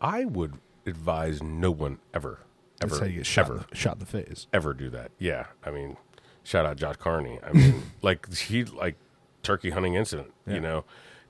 [0.00, 0.54] I would
[0.86, 2.40] advise no one ever,
[2.82, 4.46] ever, That's how you get shot, ever, shot in the face.
[4.52, 5.10] ever do that.
[5.18, 5.96] Yeah, I mean,
[6.42, 7.38] shout out Josh Carney.
[7.42, 8.96] I mean, like he like
[9.42, 10.32] turkey hunting incident.
[10.46, 10.54] Yeah.
[10.54, 10.84] You know,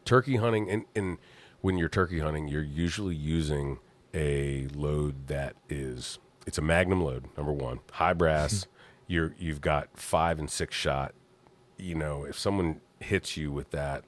[0.05, 1.19] turkey hunting, and and
[1.61, 3.79] when you're turkey hunting, you're usually using
[4.15, 7.27] a load that is it's a magnum load.
[7.37, 8.61] Number one, high brass.
[8.61, 8.71] Mm-hmm.
[9.09, 11.15] You're you've got five and six shot.
[11.77, 14.05] You know, if someone hits you with that,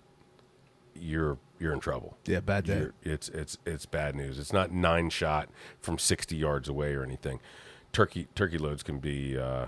[0.94, 2.16] you're you're in trouble.
[2.26, 2.78] Yeah, bad day.
[2.78, 4.38] You're- it's it's it's bad news.
[4.38, 5.48] It's not nine shot
[5.80, 7.40] from sixty yards away or anything.
[7.92, 9.66] Turkey turkey loads can be, uh,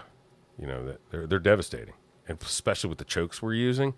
[0.59, 1.95] you know, that- they're they're devastating,
[2.29, 3.95] and especially with the chokes we're using.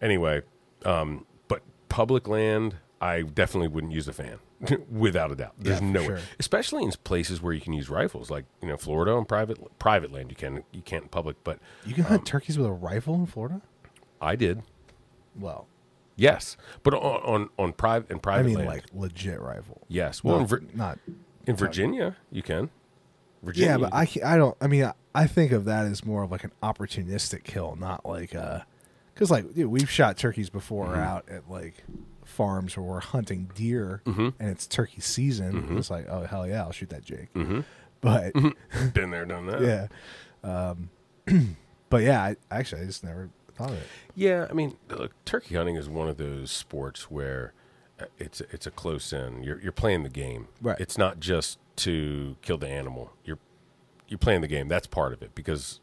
[0.00, 0.42] Anyway,
[0.84, 4.38] um, but public land, I definitely wouldn't use a fan,
[4.90, 5.54] without a doubt.
[5.58, 6.18] There's Yeah, no way, sure.
[6.40, 10.12] especially in places where you can use rifles, like you know, Florida on private private
[10.12, 10.30] land.
[10.30, 13.14] You can you can't in public, but You can Um, hunt turkeys with a rifle
[13.16, 13.60] in Florida.
[14.20, 14.62] I did.
[15.38, 15.66] Well,
[16.18, 18.40] Yes, but on on, on private and private.
[18.40, 19.82] I mean, land, like legit rifle.
[19.88, 20.24] yes.
[20.24, 20.98] Well, in, not, Vir- not
[21.46, 22.70] in Virginia, you can.
[23.42, 23.72] Virginia.
[23.72, 24.56] Yeah, but I I don't.
[24.60, 28.06] I mean, I, I think of that as more of like an opportunistic kill, not
[28.06, 28.60] like uh,
[29.16, 31.00] because like dude, we've shot turkeys before Mm-hmm.
[31.00, 31.82] out at like
[32.24, 34.28] farms where we're hunting deer Mm-hmm.
[34.38, 35.76] and it's turkey season.
[35.78, 37.32] It's like, oh hell yeah, I'll shoot that Jake.
[37.34, 37.60] Mm-hmm.
[38.00, 38.32] But
[38.94, 39.60] been there, done that.
[39.62, 39.88] yeah,
[40.44, 40.90] um,
[41.90, 43.86] but yeah, I actually I just never thought of it.
[44.14, 47.52] Yeah, I mean, look, turkey hunting is one of those sports where
[47.98, 49.42] uh, it's it's a close in.
[49.42, 50.48] You're you're playing the game.
[50.60, 50.78] Right.
[50.78, 53.12] It's not just to kill the animal.
[53.24, 53.38] You're
[54.08, 54.68] you're playing the game.
[54.68, 55.80] That's part of it because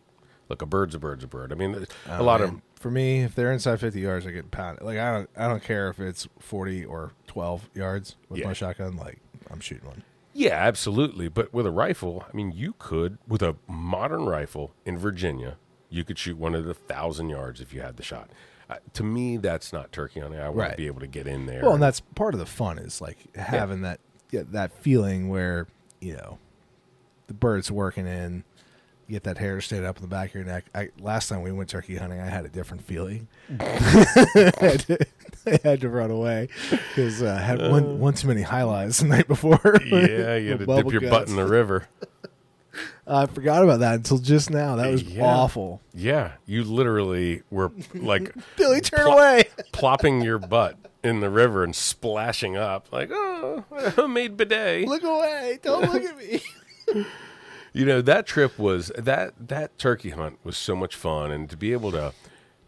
[0.54, 1.52] look, a bird's a bird's a bird.
[1.52, 1.74] I mean,
[2.08, 2.50] a Oh, lot man.
[2.50, 4.84] of for me, if they're inside fifty yards, I get pounded.
[4.84, 8.48] Like I don't, I don't care if it's forty or twelve yards with Yeah.
[8.48, 8.96] my shotgun.
[8.98, 10.04] Like I'm shooting one.
[10.34, 11.28] yeah, absolutely.
[11.30, 15.58] But with a rifle, I mean, you could with a modern rifle in Virginia,
[15.90, 18.30] you could shoot one at a thousand yards if you had the shot.
[18.70, 20.40] Uh, to me, that's not turkey hunting.
[20.40, 20.72] I want Right.
[20.72, 21.62] to be able to get in there.
[21.64, 24.00] Well, and that's part of the fun is like having that
[24.32, 25.68] yeah, that feeling where
[26.02, 26.38] you know
[27.28, 28.44] the bird's working in.
[29.14, 30.66] Get that hair to stand up in the back of your neck.
[30.74, 33.28] I, last time we went turkey hunting, I had a different feeling.
[33.60, 33.64] I,
[34.60, 35.06] had to,
[35.46, 39.06] I had to run away because uh, I had one one too many highlights the
[39.10, 39.60] night before.
[39.86, 41.88] yeah, you had to dip your butt in the river.
[43.08, 44.78] I forgot about that until just now.
[44.78, 45.24] That was Yeah.
[45.26, 45.80] awful.
[45.94, 49.44] Yeah, you literally were like Billy, turn Plop- away.
[49.74, 53.64] plopping your butt in the river and splashing up like, oh,
[53.96, 54.88] homemade bidet.
[54.88, 55.60] Look away.
[55.62, 56.42] Don't look at me.
[57.74, 61.58] You know that trip was that that turkey hunt was so much fun, and to
[61.58, 62.14] be able to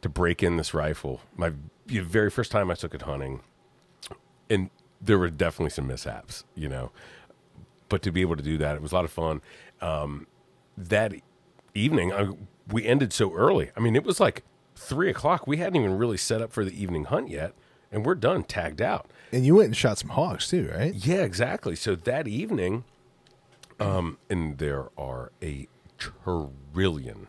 [0.02, 1.52] to break in this rifle, my
[1.86, 3.42] the very first time I took it hunting,
[4.50, 6.92] and there were definitely some mishaps, you know,
[7.90, 9.42] but to be able to do that, it was a lot of fun.
[9.82, 10.26] Um,
[10.78, 11.14] that
[11.76, 12.30] evening, I,
[12.72, 13.70] we ended so early.
[13.78, 14.44] I mean, it was like
[14.76, 15.46] three o'clock.
[15.46, 17.54] We hadn't even really set up for the evening hunt yet,
[17.92, 19.10] and we're done, tagged out.
[19.32, 20.94] And you went and shot some hogs too, right?
[20.94, 21.76] Yeah, exactly.
[21.76, 22.84] So that evening,
[23.80, 27.28] um, and there are a trillion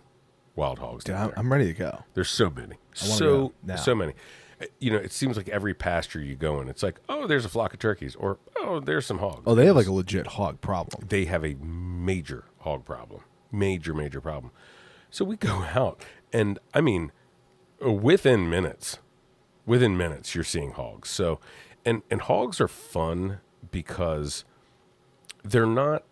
[0.54, 2.04] wild hogs Dude, down I'm, ready to go.
[2.14, 4.12] There's so many, so go so many.
[4.60, 7.44] Uh, You know, it seems like every pasture you go in, it's like, oh, there's
[7.44, 9.42] a flock of turkeys, or oh, there's some hogs.
[9.46, 11.06] Oh, they have like a legit hog problem.
[11.08, 14.52] they have a major hog problem, major, major problem.
[15.10, 17.12] So we go out, and I mean,
[17.80, 18.98] within minutes,
[19.66, 21.10] within minutes, you're seeing hogs.
[21.10, 21.38] So,
[21.84, 24.44] and and hogs are fun because
[25.44, 26.02] they're not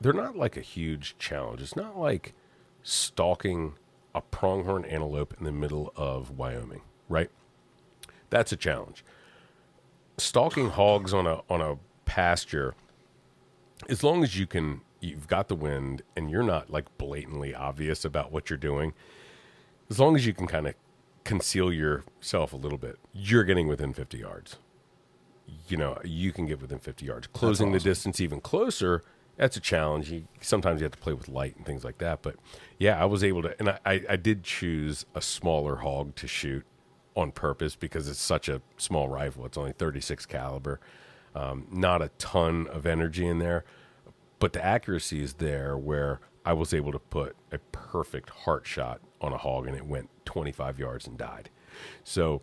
[0.00, 1.60] they're not like a huge challenge.
[1.60, 2.34] It's not like
[2.82, 3.74] stalking
[4.14, 7.30] a pronghorn antelope in the middle of Wyoming, right?
[8.30, 9.04] That's a challenge.
[10.16, 12.74] Stalking hogs on a on a pasture
[13.88, 18.04] as long as you can you've got the wind and you're not like blatantly obvious
[18.04, 18.94] about what you're doing
[19.90, 20.74] as long as you can kind of
[21.24, 24.58] conceal yourself a little bit you're getting within 50 yards
[25.68, 29.04] you know you can get within 50 yards closing the distance even closer
[29.38, 32.20] that's a challenge you, sometimes you have to play with light and things like that
[32.20, 32.36] but
[32.78, 36.64] yeah i was able to and I, I, did choose a smaller hog to shoot
[37.16, 40.80] on purpose because it's such a small rifle it's only 36 caliber
[41.34, 43.64] um, not a ton of energy in there
[44.38, 49.00] but the accuracy is there where I was able to put a perfect heart shot
[49.20, 51.50] on a hog and it went 25 yards and died.
[52.04, 52.42] So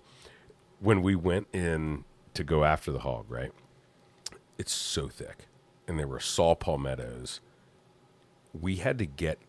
[0.80, 2.04] when we went in
[2.36, 3.52] to go after the hog, right?
[4.58, 5.48] It's so thick
[5.88, 7.42] and there were saw palmettos.
[8.54, 9.40] We had to get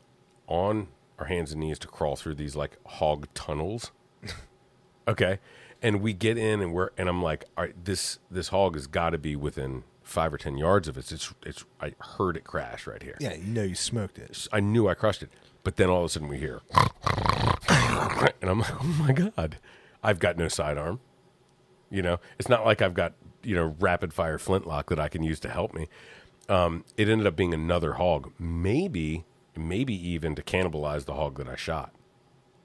[0.47, 3.93] on our hands and knees to crawl through these like hog tunnels.
[5.09, 5.39] okay.
[5.83, 8.87] And we get in and we're and I'm like, all right, this this hog has
[8.87, 11.13] got to be within five or ten yards of us.
[11.13, 13.17] It's it's I heard it crash right here.
[13.21, 14.49] Yeah, you know you smoked it.
[14.53, 15.31] I knew I crushed it.
[15.63, 16.61] But then all of a sudden we hear
[17.69, 19.59] and I'm like, oh my God.
[20.03, 21.01] I've got no sidearm.
[21.91, 25.23] You know, it's not like I've got, you know, rapid fire flintlock that I can
[25.23, 25.89] use to help me.
[26.49, 28.33] Um, it ended up being another hog.
[28.39, 29.25] Maybe,
[29.57, 31.93] maybe even to cannibalize the hog that I shot.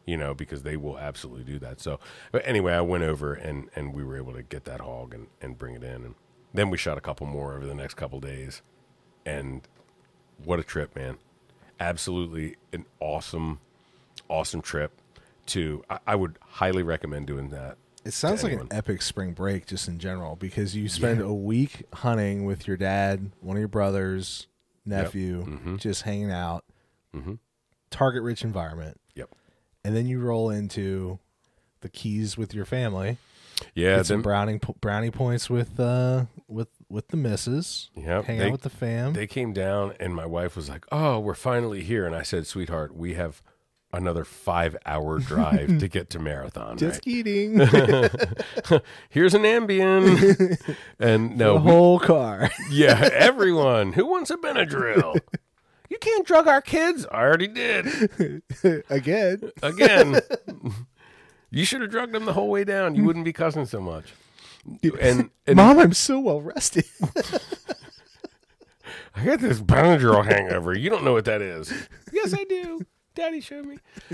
[0.06, 1.80] You know, because they will absolutely do that.
[1.80, 2.00] So,
[2.32, 5.28] but anyway, I went over and and we were able to get that hog and
[5.42, 6.16] and bring it in, and
[6.54, 8.64] then we shot a couple more over the next couple days,
[9.28, 9.62] and
[10.44, 11.18] what a trip, man!
[11.80, 13.60] Absolutely an awesome,
[14.28, 14.92] awesome trip.
[15.48, 17.78] To I, I would highly recommend doing that.
[18.04, 21.84] It sounds like an epic spring break just in general because you spend a week
[21.94, 24.48] hunting with your dad, one of your brothers,
[24.86, 25.76] nephew, Mm-hmm.
[25.78, 26.66] just hanging out,
[27.90, 29.00] target rich environment.
[29.16, 29.30] Yep.
[29.84, 31.20] And then you roll into
[31.82, 33.18] the keys with your family.
[33.76, 33.98] Yeah.
[33.98, 37.90] Get some Then, brownie brownie points with uh with with the misses.
[37.96, 39.14] Yep, Hang they- out with the fam.
[39.14, 42.48] they came down, and my wife was like, "Oh, we're finally here." And I said,
[42.48, 43.44] "Sweetheart, we have
[43.94, 46.78] another five-hour drive to get to Marathon.
[46.78, 47.04] just right?
[47.04, 47.58] kidding.
[49.10, 52.50] Here's an Ambien." and no, the we- whole car.
[52.72, 55.20] yeah, everyone who wants a Benadryl.
[55.90, 57.06] You can't drug our kids.
[57.12, 58.42] I already did.
[58.90, 59.52] Again.
[59.62, 60.22] Again.
[61.50, 62.96] you should have drugged them the whole way down.
[62.96, 64.14] You wouldn't be cussing so much.
[65.02, 66.86] And, and Mom, I'm so well rested.
[69.16, 70.78] I got this Benadryl hangover.
[70.78, 71.74] You don't know what that is.
[72.14, 72.86] yes, I do.
[73.22, 73.78] Daddy showed me.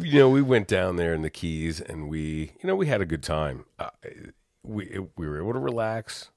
[0.00, 3.00] you know, we went down there in the Keys, and we, you know, we had
[3.00, 3.66] a good time.
[3.78, 3.90] Uh,
[4.64, 6.30] we we were able to relax.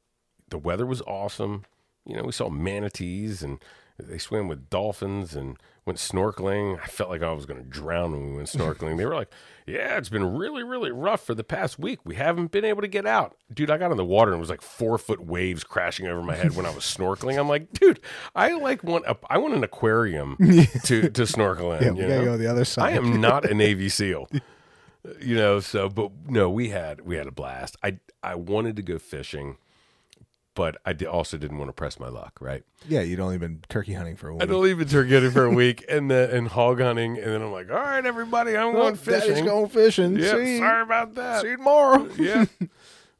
[0.49, 1.65] The weather was awesome.
[2.05, 3.57] You know, we saw manatees, and
[3.97, 6.79] they swim with dolphins, and went snorkeling.
[6.81, 8.97] I felt like I was going to drown when we went snorkeling.
[8.97, 9.29] they were like,
[9.65, 11.99] "Yeah, it's been really, really rough for the past week.
[12.05, 14.41] We haven't been able to get out." Dude, I got in the water and it
[14.41, 17.37] was like four foot waves crashing over my head when I was snorkeling.
[17.39, 17.99] I'm like, dude,
[18.35, 20.37] I like want a, I want an aquarium
[20.85, 21.95] to to snorkel in.
[21.95, 22.25] yeah, you know?
[22.25, 22.93] go the other side.
[22.93, 24.29] I am not a Navy SEAL.
[25.19, 27.75] You know, so but no, we had we had a blast.
[27.83, 29.57] I I wanted to go fishing,
[30.55, 32.63] but I also didn't want to press my luck, right?
[32.87, 34.43] yeah, you'd only been turkey hunting for a week.
[34.43, 37.41] I'd only been turkey hunting for a week and the, and hog hunting, and then
[37.41, 39.29] I'm like, all right, everybody, I'm Well, going fishing.
[39.29, 40.15] Daddy's going fishing.
[40.17, 41.41] yeah, See, sorry about that.
[41.41, 42.07] see you tomorrow.
[42.17, 42.45] yeah.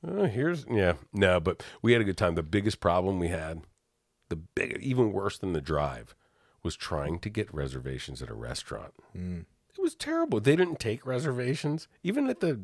[0.06, 2.36] Uh, here's yeah no, but we had a good time.
[2.36, 3.62] The biggest problem we had,
[4.28, 6.14] the big even worse than the drive,
[6.62, 8.94] was trying to get reservations at a restaurant.
[9.18, 9.46] Mm.
[9.78, 10.42] It was terrible.
[10.42, 12.60] They didn't take reservations, even at the,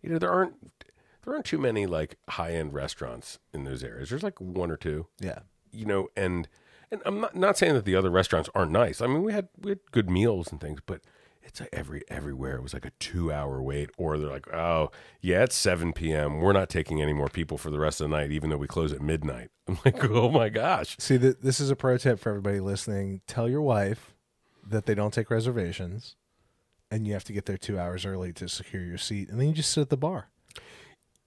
[0.00, 0.54] you know, there aren't
[1.28, 4.08] there aren't too many like high end restaurants in those areas.
[4.10, 5.40] There's like one or two Yeah.
[5.70, 6.48] you know, and
[6.90, 9.00] and I'm not not saying that the other restaurants aren't nice.
[9.02, 11.02] I mean, we had we had good meals and things, but
[11.42, 14.90] it's like every everywhere it was like a two hour wait, or they're like, oh
[15.20, 16.40] yeah, it's seven p.m.
[16.40, 18.66] We're not taking any more people for the rest of the night, even though we
[18.66, 19.50] close at midnight.
[19.68, 23.20] I'm like, oh my gosh, See, th- this is a pro tip for everybody listening.
[23.26, 24.14] Tell your wife
[24.66, 26.16] that they don't take reservations,
[26.90, 29.48] and you have to get there two hours early to secure your seat, and then
[29.48, 30.30] you just sit at the bar.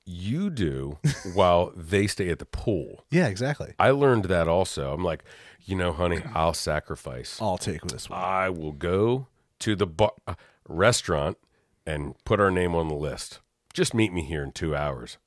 [0.06, 0.98] You do
[1.34, 3.06] while they stay at the pool.
[3.12, 3.74] Yeah, exactly.
[3.78, 4.94] I learned that also.
[4.94, 5.24] I'm like,
[5.66, 7.38] you know, honey, I'll sacrifice.
[7.42, 8.20] I'll take this one.
[8.20, 9.28] I will go
[9.60, 10.36] to the bar, uh,
[10.68, 11.38] restaurant
[11.86, 13.42] and put our name on the list.
[13.74, 15.18] Just meet me here in two hours.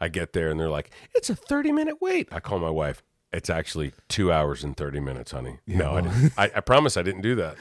[0.00, 2.28] I get there and they're like, it's a 30 minute wait.
[2.32, 3.02] I call my wife.
[3.32, 5.58] It's actually two hours and 30 minutes, honey.
[5.66, 6.32] no, I, didn't.
[6.36, 7.56] I, I promise I didn't do that.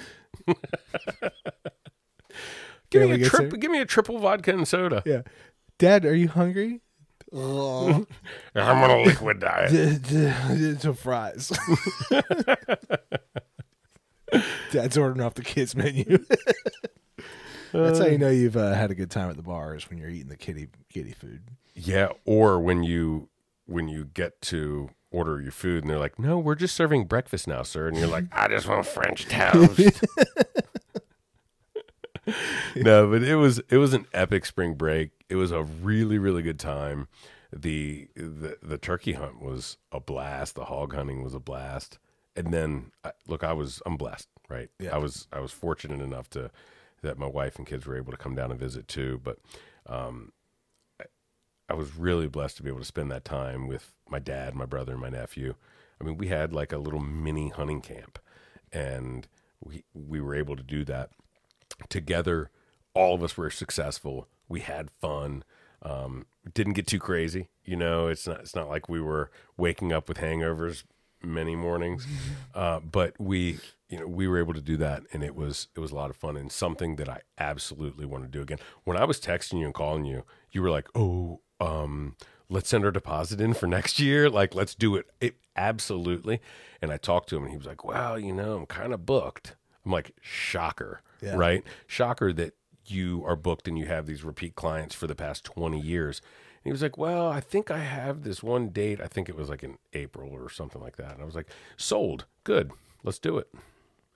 [2.90, 5.04] give, me a trip, give me a triple vodka and soda.
[5.06, 5.22] Yeah.
[5.78, 6.82] Dad, are you hungry?
[7.34, 8.08] I'm
[8.56, 10.06] on a liquid diet.
[10.82, 11.52] Some fries.
[14.72, 16.26] Dad's ordering off the kids menu.
[17.74, 20.00] That's how you know you've uh, had a good time at the bar is when
[20.00, 21.42] you're eating the kitty kitty food.
[21.76, 23.30] Yeah, or when you
[23.66, 27.48] when you get to order your food and they're like, "No, we're just serving breakfast
[27.48, 30.02] now, sir," and you're like, "I just want French toast."
[32.76, 35.12] no, but it was it was an epic spring break.
[35.30, 37.08] It was a really really good time.
[37.54, 40.56] The the the turkey hunt was a blast.
[40.56, 42.00] The hog hunting was a blast.
[42.36, 44.70] And then I- look, I was I'm blessed, right?
[44.80, 44.96] Yeah.
[44.96, 46.52] I was I was fortunate enough to
[47.02, 49.40] that my wife and kids were able to come down and visit too, but
[49.88, 50.32] um
[51.70, 54.66] I was really blessed to be able to spend that time with my dad, my
[54.66, 55.56] brother, and my nephew.
[56.00, 58.20] I mean, we had like a little mini hunting camp,
[58.72, 59.28] and
[59.62, 61.10] we we were able to do that
[61.90, 62.52] together.
[62.94, 64.28] All of us were successful.
[64.50, 65.44] We had fun.
[65.82, 67.50] Um, didn't get too crazy.
[67.64, 70.84] You know, it's not it's not like we were waking up with hangovers
[71.24, 72.06] many mornings,
[72.56, 75.80] uh, but we you know we were able to do that, and it was it
[75.80, 78.60] was a lot of fun and something that I absolutely want to do again.
[78.86, 82.16] When I was texting you and calling you, you were like, "Oh, um,
[82.50, 84.30] let's send our deposit in for next year.
[84.30, 85.08] Like, let's do it.
[85.22, 86.40] It absolutely."
[86.82, 89.06] And I talked to him, and he was like, "Well, you know, I'm kind of
[89.06, 89.56] booked."
[89.86, 91.36] I'm like, "Shocker, Yeah.
[91.36, 91.64] right?
[91.88, 92.54] Shocker that
[92.92, 96.20] you are booked and you have these repeat clients for the past 20 years."
[96.64, 99.00] And he was like, "Well, I think I have this one date.
[99.02, 101.48] I think it was like in April or something like that." And I was like,
[101.78, 102.26] "Sold.
[102.44, 102.72] Good.
[103.04, 103.48] Let's do it."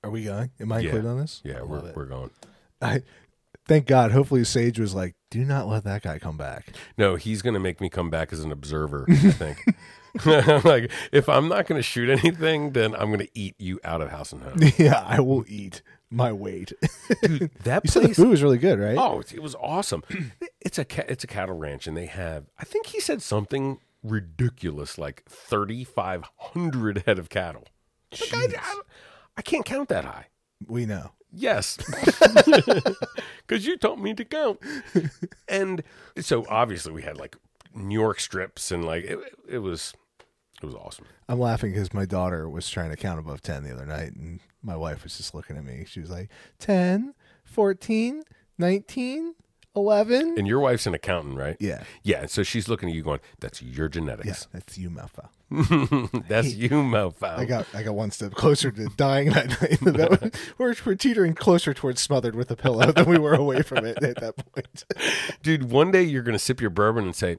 [0.04, 0.50] Are we going?
[0.60, 0.86] Am I Yeah.
[0.86, 1.42] included on this?
[1.44, 1.96] Yeah, we're it.
[1.96, 2.32] we're going.
[2.82, 3.04] I
[3.68, 4.12] thank God.
[4.12, 7.60] Hopefully, Sage was like, "Do not let that guy come back." No, he's going to
[7.60, 9.64] make me come back as an observer, I think.
[10.66, 14.02] like, if I'm not going to shoot anything, then I'm going to eat you out
[14.02, 14.58] of house and home.
[14.78, 15.82] yeah, I will eat
[16.12, 16.74] my weight.
[17.24, 18.18] Dude, that you said the place.
[18.18, 18.98] food was really good, right?
[18.98, 20.04] Oh, it was awesome.
[20.64, 22.46] It's a it's a cattle ranch, and they have.
[22.60, 27.66] I think he said something ridiculous, like 3,500 head of cattle.
[28.12, 28.82] Like, I, I,
[29.38, 30.28] I can't count that high.
[30.68, 31.14] We know.
[31.34, 31.78] Yes,
[33.48, 34.60] because you taught me to count.
[35.48, 35.82] And
[36.20, 37.36] so obviously we had like
[37.74, 39.18] New York strips, and like it,
[39.50, 39.94] it was
[40.64, 41.06] it was awesome.
[41.28, 44.40] I'm laughing because my daughter was trying to count above 10 the other night, and
[44.64, 45.86] my wife was just looking at me.
[45.88, 48.24] She was like, 10, 14,
[48.58, 49.36] 19.
[49.74, 50.36] 11?
[50.38, 51.56] And your wife's an accountant, right?
[51.62, 51.84] yeah.
[52.04, 52.26] Yeah.
[52.26, 54.48] So she's looking at you going, that's your Yeah, genetics.
[54.52, 55.30] that's you, mofo.
[56.28, 57.24] that's you, mofo.
[57.40, 59.80] I got I got one step closer to dying that night.
[59.82, 63.62] That was- we're, we're teetering closer towards smothered with a pillow than we were away
[63.62, 64.84] from it at that point.
[65.42, 67.38] Dude, one day you're going to sip your bourbon and say,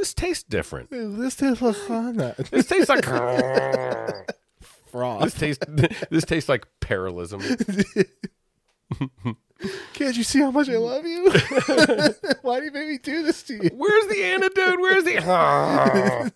[0.00, 0.88] this tastes different.
[0.90, 1.76] this tastes like.
[2.50, 3.04] This tastes like
[4.90, 5.24] Froth.
[5.24, 5.66] this tastes
[6.10, 7.40] this tastes like parallelism.
[9.92, 11.30] Can't you see how much I love you?
[12.40, 13.70] Why do you make me do this to you?
[13.74, 14.80] Where's the antidote?
[14.80, 16.30] Where's the ah.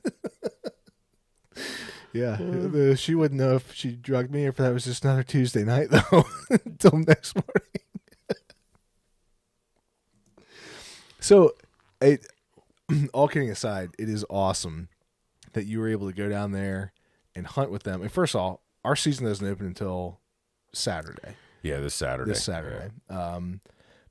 [2.12, 5.22] Yeah, the, she wouldn't know if she drugged me or if that was just another
[5.22, 6.26] Tuesday night though.
[6.50, 7.80] Until next morning.
[11.18, 11.54] so,
[12.02, 12.26] it,
[13.12, 14.89] all kidding aside, it is awesome
[15.53, 16.93] that you were able to go down there
[17.35, 18.03] and hunt with them.
[18.03, 20.20] And first of all, our season doesn't open until
[20.72, 21.37] Saturday.
[21.62, 22.30] Yeah, this Saturday.
[22.30, 22.91] This Saturday.
[23.09, 23.61] Um,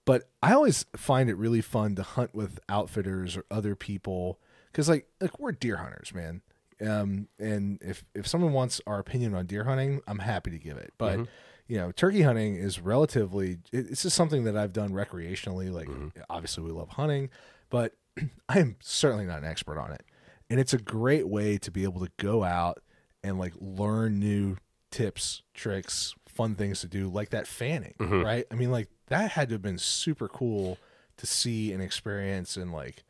[0.06, 4.40] but I always find it really fun to hunt with outfitters or other people
[4.72, 6.42] because, like, like we're deer hunters, man.
[6.82, 10.78] Um, and if if someone wants our opinion on deer hunting, I'm happy to give
[10.78, 10.94] it.
[10.98, 11.20] But
[11.68, 13.60] you know, turkey hunting is relatively.
[13.72, 15.72] It, it's just something that I've done recreationally.
[15.72, 15.88] Like,
[16.30, 17.30] obviously, we love hunting,
[17.70, 17.94] but
[18.50, 20.04] I am certainly not an expert on it.
[20.50, 22.82] And it's a great way to be able to go out
[23.24, 24.58] and like learn new
[24.92, 28.22] tips, tricks, fun things to do, like that fanning, mm-hmm.
[28.22, 28.46] right?
[28.52, 30.78] I mean, like that had to have been super cool
[31.18, 33.04] to see and experience and like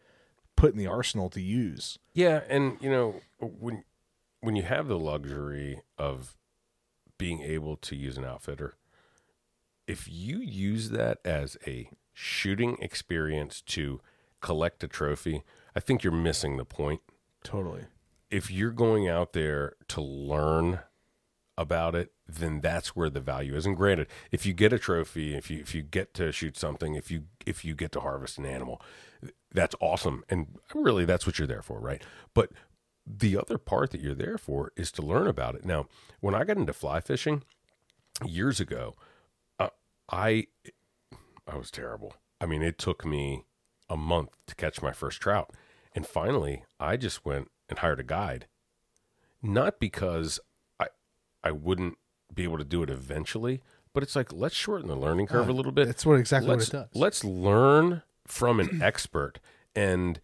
[0.55, 1.97] put in the arsenal to use.
[2.13, 3.83] Yeah, and you know when
[4.41, 6.35] when you have the luxury of
[7.17, 8.75] being able to use an outfitter,
[9.87, 14.01] if you use that as a shooting experience to
[14.43, 15.41] collect a trophy,
[15.75, 17.01] I think you're missing the point.
[17.43, 17.85] Totally.
[18.29, 20.81] If you're going out there to learn
[21.57, 23.65] about it, then that's where the value is.
[23.65, 26.95] And granted, if you get a trophy, if you if you get to shoot something,
[26.95, 28.81] if you if you get to harvest an animal,
[29.51, 30.23] that's awesome.
[30.29, 32.03] And really that's what you're there for, right?
[32.33, 32.51] But
[33.05, 35.65] the other part that you're there for is to learn about it.
[35.65, 35.87] Now,
[36.21, 37.43] when I got into fly fishing
[38.25, 38.95] years ago,
[39.59, 39.69] uh,
[40.11, 40.47] I
[41.47, 42.13] I was terrible.
[42.41, 43.45] I mean, it took me
[43.93, 45.51] a month to catch my first trout.
[45.95, 48.47] And finally, I just went and hired a guide.
[49.41, 50.39] Not because
[50.79, 50.87] I
[51.43, 51.97] I wouldn't
[52.33, 53.61] be able to do it eventually,
[53.93, 55.85] but it's like let's shorten the learning curve a little bit.
[55.85, 56.99] That's what exactly let's, what it does.
[56.99, 59.39] Let's learn from an expert
[59.75, 60.19] and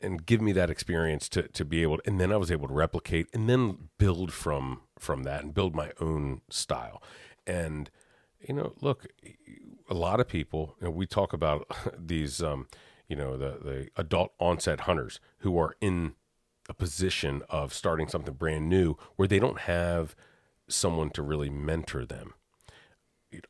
[0.00, 2.68] and give me that experience to to be able to, and then I was able
[2.68, 7.02] to replicate and then build from from that and build my own style.
[7.46, 7.88] And
[8.46, 9.06] you know, look,
[9.88, 11.66] a lot of people, you know, we talk about
[11.98, 12.66] these um,
[13.08, 16.14] you know, the the adult onset hunters who are in
[16.68, 20.16] a position of starting something brand new where they don't have
[20.68, 22.34] someone to really mentor them.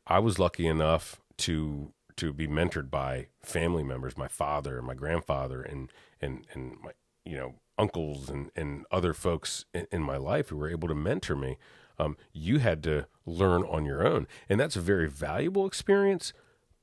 [0.05, 4.95] I was lucky enough to to be mentored by family members, my father, and my
[4.95, 5.91] grandfather, and
[6.21, 6.91] and and my
[7.25, 10.95] you know uncles and and other folks in, in my life who were able to
[10.95, 11.57] mentor me.
[11.99, 16.31] Um, you had to learn on your own, and that's a very valuable experience.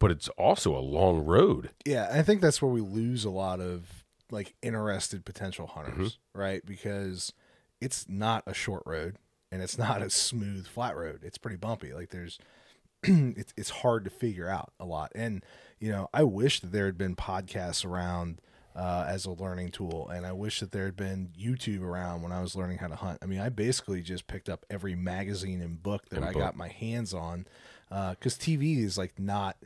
[0.00, 1.70] But it's also a long road.
[1.86, 6.38] Yeah, I think that's where we lose a lot of like interested potential hunters, Mm-hmm.
[6.40, 6.66] right?
[6.66, 7.32] Because
[7.80, 9.16] it's not a short road
[9.52, 11.20] and it's not a smooth flat road.
[11.22, 11.92] It's pretty bumpy.
[11.92, 12.38] Like there's
[13.02, 15.12] it's it's hard to figure out a lot.
[15.14, 15.44] And
[15.78, 18.40] you know, I wish that there had been podcasts around
[18.74, 22.32] uh, as a learning tool, and I wish that there had been YouTube around when
[22.32, 23.18] I was learning how to hunt.
[23.22, 26.42] I mean, I basically just picked up every magazine and book that And I book.
[26.42, 27.46] got my hands on
[27.88, 29.56] because TV is like not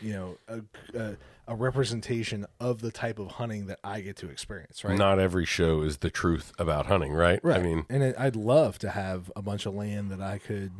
[0.00, 0.60] you know a,
[0.98, 1.16] a,
[1.48, 4.96] a representation of the type of hunting that I get to experience, right?
[4.96, 7.40] Not every show is the truth about hunting, right?
[7.42, 7.60] right.
[7.60, 10.72] I mean, and it, I'd love to have a bunch of land that I could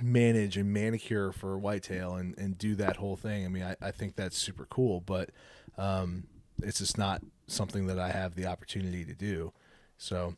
[0.00, 3.44] manage and manicure for whitetail and, and do that whole thing.
[3.44, 5.30] I mean, I, I think that's super cool, but
[5.76, 6.24] um,
[6.62, 9.52] it's just not something that I have the opportunity to do.
[9.96, 10.36] So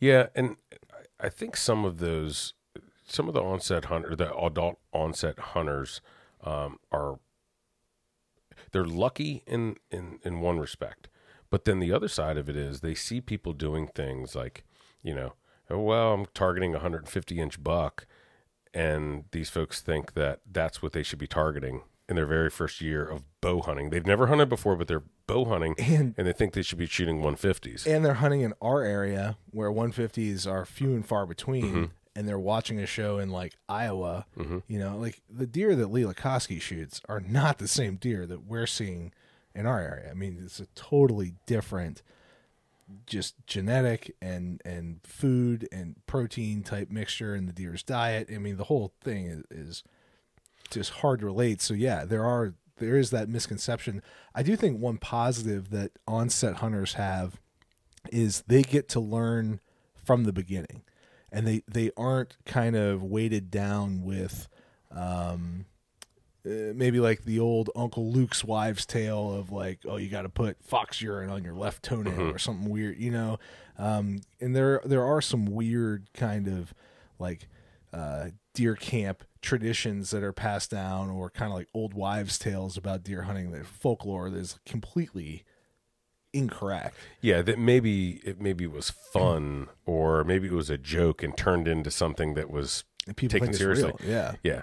[0.00, 0.56] Yeah, and
[0.92, 2.52] I- I think some of those,
[3.06, 6.02] some of the onset hunter, the adult onset hunters,
[6.44, 7.18] um, are
[8.72, 11.08] they're lucky in in in one respect,
[11.50, 14.64] but then the other side of it is they see people doing things like,
[15.02, 15.34] you know,
[15.70, 18.06] oh, well, I'm targeting a 150 inch buck,
[18.72, 22.80] and these folks think that that's what they should be targeting in their very first
[22.80, 23.88] year of bow hunting.
[23.90, 26.84] They've never hunted before, but they're bow hunting, And- and they think they should be
[26.86, 27.86] shooting 150s.
[27.86, 31.84] and they're hunting in our area where 150s are few and far between Mm-hmm.
[32.16, 34.58] And they're watching a show in like iowa mm-hmm.
[34.68, 38.44] you know like the deer that lee Lakosky shoots are not the same deer that
[38.46, 39.12] we're seeing
[39.54, 40.10] in our area.
[40.10, 42.02] I mean it's a totally different
[43.06, 48.28] just genetic and and food and protein type mixture in the deer's diet.
[48.32, 49.84] I mean the whole thing is, is
[50.70, 51.60] just hard to relate.
[51.60, 54.02] So yeah there are there is that misconception.
[54.34, 57.40] I do think one positive that onset hunters have
[58.10, 59.60] is they get to learn
[59.94, 60.82] from the beginning,
[61.34, 64.48] and they they aren't kind of weighted down with.
[64.90, 65.66] Um,
[66.46, 70.28] uh, maybe like the old Uncle Luke's wives' tale of like, oh, you got to
[70.28, 73.38] put fox urine on your left toenail or something weird, you know.
[73.78, 76.74] Um, and there there are some weird kind of
[77.18, 77.48] like
[77.94, 82.76] uh, deer camp traditions that are passed down, or kind of like old wives' tales
[82.76, 83.50] about deer hunting.
[83.50, 85.44] The folklore that is completely
[86.34, 86.96] incorrect.
[87.20, 91.66] Yeah, that maybe it maybe was fun, or maybe it was a joke and turned
[91.68, 93.92] into something that was And people taken seriously.
[94.00, 94.10] real.
[94.10, 94.34] Yeah.
[94.42, 94.62] Yeah,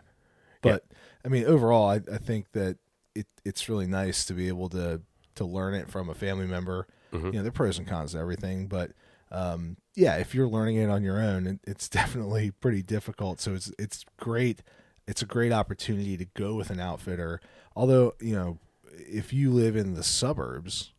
[0.61, 0.85] but
[1.25, 2.77] I mean, overall, I, I think that
[3.15, 5.01] it it's really nice to be able to
[5.35, 6.87] to learn it from a family member.
[7.13, 7.27] Mm-hmm.
[7.27, 8.91] You know, there are pros and cons to everything, but
[9.31, 13.39] um, yeah, if you're learning it on your own, it, it's definitely pretty difficult.
[13.39, 14.61] So it's it's great.
[15.07, 17.41] It's a great opportunity to go with an outfitter.
[17.75, 18.59] Although you know,
[18.91, 20.91] if you live in the suburbs,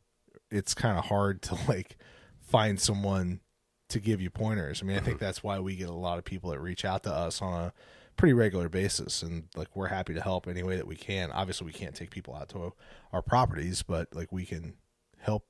[0.52, 1.96] it's kind of hard to like
[2.40, 3.40] find someone
[3.88, 4.82] to give you pointers.
[4.82, 5.24] I mean, I think mm-hmm.
[5.24, 7.72] that's why we get a lot of people that reach out to us on a
[8.16, 11.30] pretty regular basis and like we're happy to help any way that we can.
[11.30, 12.72] Obviously, we can't take people out to
[13.12, 14.74] our properties, but like we can
[15.18, 15.46] help,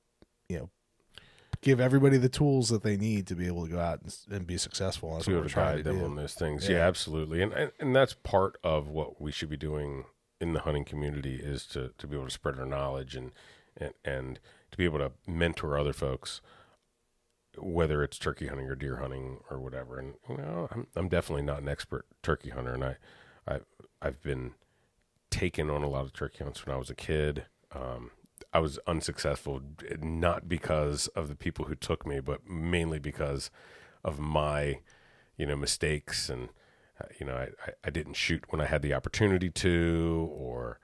[0.48, 0.70] you know,
[1.61, 4.46] give everybody the tools that they need to be able to go out and, and
[4.46, 5.14] be successful.
[5.14, 6.05] That's to what we're to trying to them do.
[6.05, 6.68] on those things.
[6.68, 6.78] Yeah.
[6.78, 10.05] Yeah, absolutely, and, and and that's part of what we should be doing
[10.40, 13.30] in the hunting community is to to be able to spread our knowledge and
[13.76, 14.40] and and
[14.72, 16.40] to be able to mentor other folks,
[17.56, 19.98] whether it's turkey hunting or deer hunting or whatever.
[19.98, 22.96] And you know, I'm I'm definitely not an expert turkey hunter, and I
[23.46, 23.60] I
[24.00, 24.54] I've been
[25.30, 27.46] taken on a lot of turkey hunts when I was a kid.
[27.74, 28.10] Um,
[28.52, 29.62] I was unsuccessful,
[30.00, 33.50] not because of the people who took me, but mainly because
[34.04, 34.80] of my,
[35.36, 36.50] you know, mistakes and,
[37.00, 40.78] uh, you know, I, I, I didn't shoot when I had the opportunity to, or,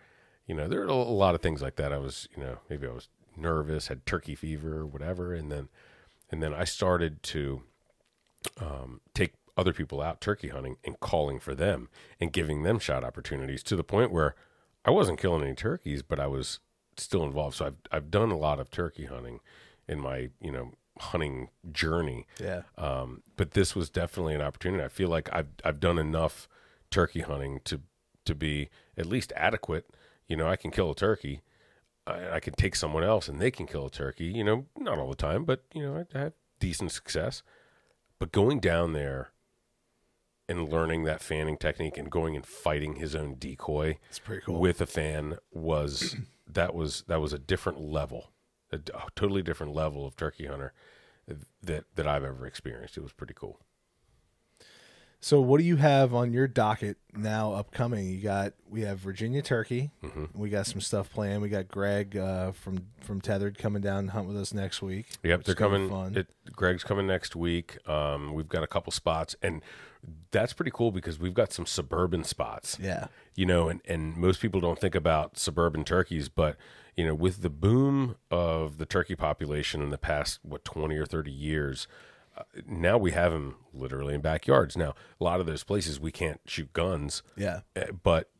[0.46, 1.92] you know, there are a lot of things like that.
[1.92, 3.08] I was, you know, maybe I was
[3.38, 5.68] nervous, had turkey fever, whatever, and then,
[6.30, 7.62] and then I started to
[8.60, 11.88] um, take other people out turkey hunting and calling for them
[12.20, 14.36] and giving them shot opportunities to the point where
[14.84, 16.60] I wasn't killing any turkeys, but I was
[16.96, 17.56] still involved.
[17.56, 19.40] So I've I've done a lot of turkey hunting
[19.88, 22.26] in my you know hunting journey.
[22.40, 22.62] Yeah.
[22.76, 24.84] Um, but this was definitely an opportunity.
[24.84, 26.48] I feel like I've I've done enough
[26.90, 27.80] turkey hunting to
[28.24, 29.86] to be at least adequate.
[30.28, 31.42] You know, I can kill a turkey.
[32.08, 34.26] I, I can take someone else and they can kill a turkey.
[34.26, 37.42] You know, not all the time, but you know, I, I have decent success.
[38.18, 39.30] But going down there
[40.48, 44.58] and learning that fanning technique and going and fighting his own decoy It's pretty cool.
[44.58, 48.30] with a fan was that was that was a different level,
[48.72, 48.78] a
[49.14, 50.72] totally different level of turkey hunter
[51.62, 52.96] that that I've ever experienced.
[52.96, 53.60] It was pretty cool.
[55.20, 58.08] So what do you have on your docket now upcoming?
[58.08, 59.90] You got we have Virginia turkey.
[60.04, 60.26] Mm-hmm.
[60.34, 61.42] We got some stuff planned.
[61.42, 65.06] We got Greg uh, from from Tethered coming down to hunt with us next week.
[65.24, 65.90] Yep, they're is gonna be coming.
[65.90, 66.16] Fun.
[66.16, 67.78] It, Greg's coming next week.
[67.88, 69.62] Um, we've got a couple spots, and
[70.30, 72.78] that's pretty cool because we've got some suburban spots.
[72.80, 76.56] yeah, you know, and, and most people don't think about suburban turkeys, but
[76.96, 81.06] you know, with the boom of the turkey population in the past what twenty or
[81.06, 81.88] thirty years,
[82.66, 84.76] now we have them literally in backyards.
[84.76, 87.60] Now, a lot of those places we can't shoot guns, yeah.
[87.76, 88.30] eh, but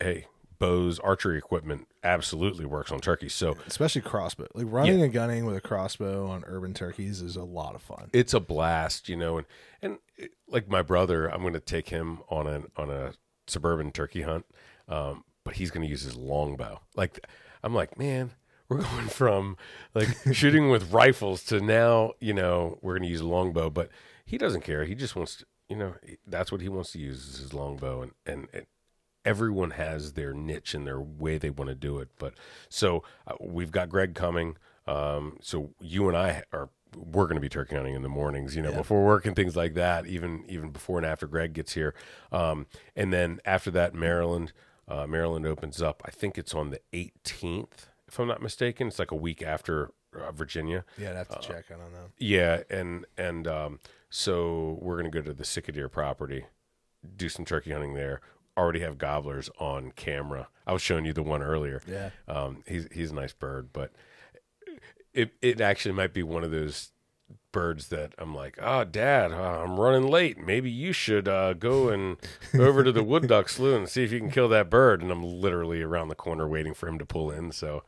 [0.00, 0.26] hey,
[0.58, 3.34] bows, archery equipment absolutely works on turkeys.
[3.34, 4.46] So Especially crossbow.
[4.54, 8.10] Like running and gunning with a crossbow on urban turkeys is a lot of fun.
[8.12, 9.46] it's a blast, you know, and
[9.82, 13.12] and it- like my brother, I'm going to take him on a on a
[13.46, 14.46] suburban turkey hunt,
[14.88, 16.80] um, but he's going to use his longbow.
[16.96, 17.26] Like
[17.62, 18.32] I'm like, man,
[18.68, 19.56] we're going from
[19.94, 23.88] like shooting with rifles to now, you know, we're going to use a longbow, but
[24.24, 24.84] he doesn't care.
[24.84, 25.94] He just wants to, you know,
[26.26, 28.48] that's what he wants to use is his longbow, and and.
[28.52, 28.66] and
[29.24, 32.32] Everyone has their niche and their way they want to do it, but
[32.70, 34.56] so uh, we've got Greg coming.
[34.86, 38.56] Um, so you and I are we're going to be turkey hunting in the mornings,
[38.56, 40.06] you know, before work and things like that.
[40.06, 41.94] Even even before and after Greg gets here,
[42.32, 42.66] um,
[42.96, 44.52] and then after that, Maryland,
[44.86, 46.00] uh, Maryland opens up.
[46.06, 48.88] I think it's on the 18th, if I'm not mistaken.
[48.88, 50.84] It's like a week after uh, Virginia.
[50.96, 51.66] Yeah, I'd have to check.
[51.70, 52.10] I don't know.
[52.18, 53.80] Yeah, and and um,
[54.10, 56.46] so we're going to go to the Sicadeer property,
[57.16, 58.20] do some turkey hunting there.
[58.56, 60.48] Already have gobblers on camera.
[60.66, 61.80] I was showing you the one earlier.
[61.86, 62.10] Yeah.
[62.26, 63.92] Um, he's he's a nice bird, but
[65.12, 66.90] it it actually might be one of those
[67.52, 70.38] birds that I'm like, oh, Dad, uh, I'm running late.
[70.38, 72.16] Maybe you should uh, go and
[72.58, 75.02] over to the wood duck slough and see if you can kill that bird.
[75.02, 77.82] And I'm literally around the corner waiting for him to pull in, so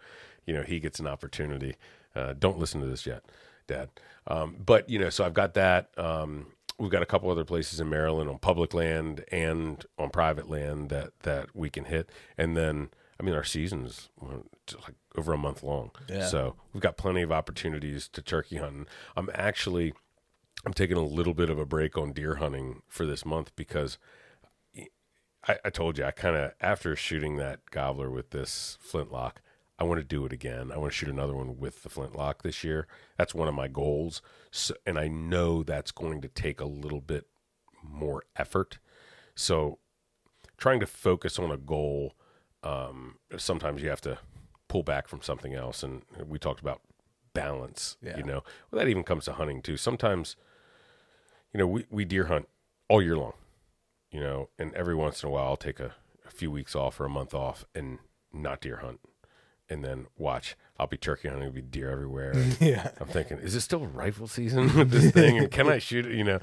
[0.47, 1.77] you know he gets an opportunity.
[2.15, 3.25] Uh, don't listen to this yet,
[3.67, 3.91] Dad.
[4.27, 5.91] Um, but you know, so I've got that.
[5.97, 6.47] Um,
[6.79, 10.91] we've got a couple other places in Maryland on public land and on private land
[10.91, 15.63] that that we can hit, and then I mean, our season's like over a month
[15.63, 16.27] long, Yeah.
[16.27, 18.87] so we've got plenty of opportunities to turkey hunting.
[19.17, 19.93] I'm actually,
[20.65, 23.99] I'm taking a little bit of a break on deer hunting for this month because
[25.47, 29.41] I, I told you I kind of after shooting that gobbler with this flintlock,
[29.79, 30.71] I want to do it again.
[30.71, 32.87] I want to shoot another one with the flintlock this year.
[33.17, 37.01] That's one of my goals, so, and I know that's going to take a little
[37.01, 37.27] bit
[37.83, 38.79] more effort.
[39.35, 39.79] So,
[40.59, 42.15] trying to focus on a goal,
[42.63, 44.19] um, sometimes you have to
[44.71, 45.83] pull back from something else.
[45.83, 46.81] And we talked about
[47.35, 47.99] balance.
[48.03, 48.17] Yeah.
[48.17, 49.77] You know, well, that even comes to hunting too.
[49.77, 50.37] Sometimes,
[51.53, 52.49] you know, we we deer hunt
[52.89, 53.35] all year long
[54.11, 55.95] you know, and every once in a while I'll take a,
[56.27, 57.99] a few weeks off or a month off and
[58.33, 59.01] not deer hunt.
[59.69, 62.35] And then watch, I'll be turkey hunting, be deer everywhere.
[62.61, 62.91] Yeah.
[63.01, 65.39] I'm thinking, is it still rifle season with this thing?
[65.39, 66.17] And can I shoot it?
[66.17, 66.41] You know,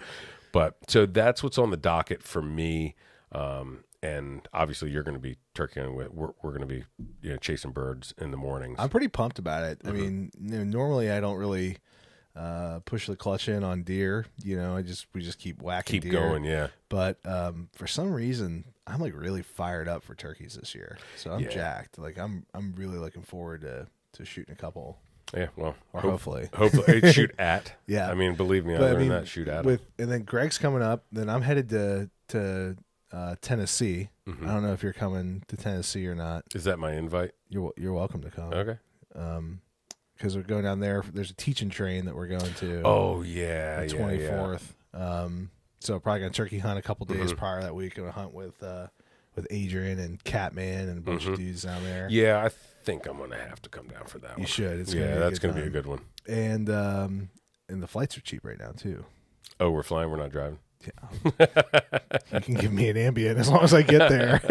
[0.54, 2.96] but so that's what's on the docket for me.
[3.34, 6.84] Um, and obviously you're going to be turkey with, we're, we're going to be,
[7.22, 8.76] you know, chasing birds in the mornings.
[8.80, 9.80] I'm pretty pumped about it.
[9.86, 11.78] I mean, you know, normally I don't really
[12.36, 14.26] uh, push the clutch in on deer.
[14.44, 16.02] You know, I just we just keep whacking.
[16.02, 16.22] Keep deer.
[16.22, 16.44] going.
[16.44, 16.68] Yeah.
[16.90, 20.98] But um, for some reason, I'm like really fired up for turkeys this year.
[21.16, 21.50] So I'm Yeah.
[21.50, 21.98] jacked.
[21.98, 25.00] Like I'm I'm really looking forward to to shooting a couple.
[25.36, 25.48] Yeah.
[25.58, 26.50] Well, Or hope- hopefully.
[26.54, 27.74] hopefully shoot at.
[27.86, 28.10] Yeah.
[28.10, 29.66] I mean, believe me, I But, I learned mean, that shoot at.
[29.66, 31.04] with and then Greg's coming up.
[31.12, 32.78] Then I'm headed to to
[33.18, 34.10] uh, Tennessee.
[34.28, 34.44] Mhm.
[34.48, 36.44] I don't know if you're coming to Tennessee or not.
[36.54, 37.32] Is that my invite?
[37.50, 38.54] You're you're welcome to come.
[38.54, 38.78] Okay.
[39.16, 39.62] Um,
[40.16, 41.04] because we're going down there.
[41.14, 42.82] There's a teaching train that we're going to.
[42.84, 44.38] Oh yeah, the yeah, twenty yeah.
[44.38, 44.76] fourth.
[44.94, 45.50] Um,
[45.80, 47.38] so probably gonna turkey hunt a couple days Mhm.
[47.38, 47.96] prior that week.
[47.96, 48.88] Gonna hunt with uh,
[49.36, 51.34] with Adrian and Catman and a bunch Mhm.
[51.34, 52.08] of dudes down there.
[52.10, 54.48] Yeah, I think I'm gonna have to come down for that You one.
[54.48, 54.80] should.
[54.80, 56.02] It's yeah, gonna that's gonna good be a good one.
[56.28, 57.30] And um,
[57.70, 59.06] and the flights are cheap right now too.
[59.60, 60.10] Oh, we're flying.
[60.10, 60.60] We're not driving.
[62.34, 64.42] You can give me an Ambien as long as I get there.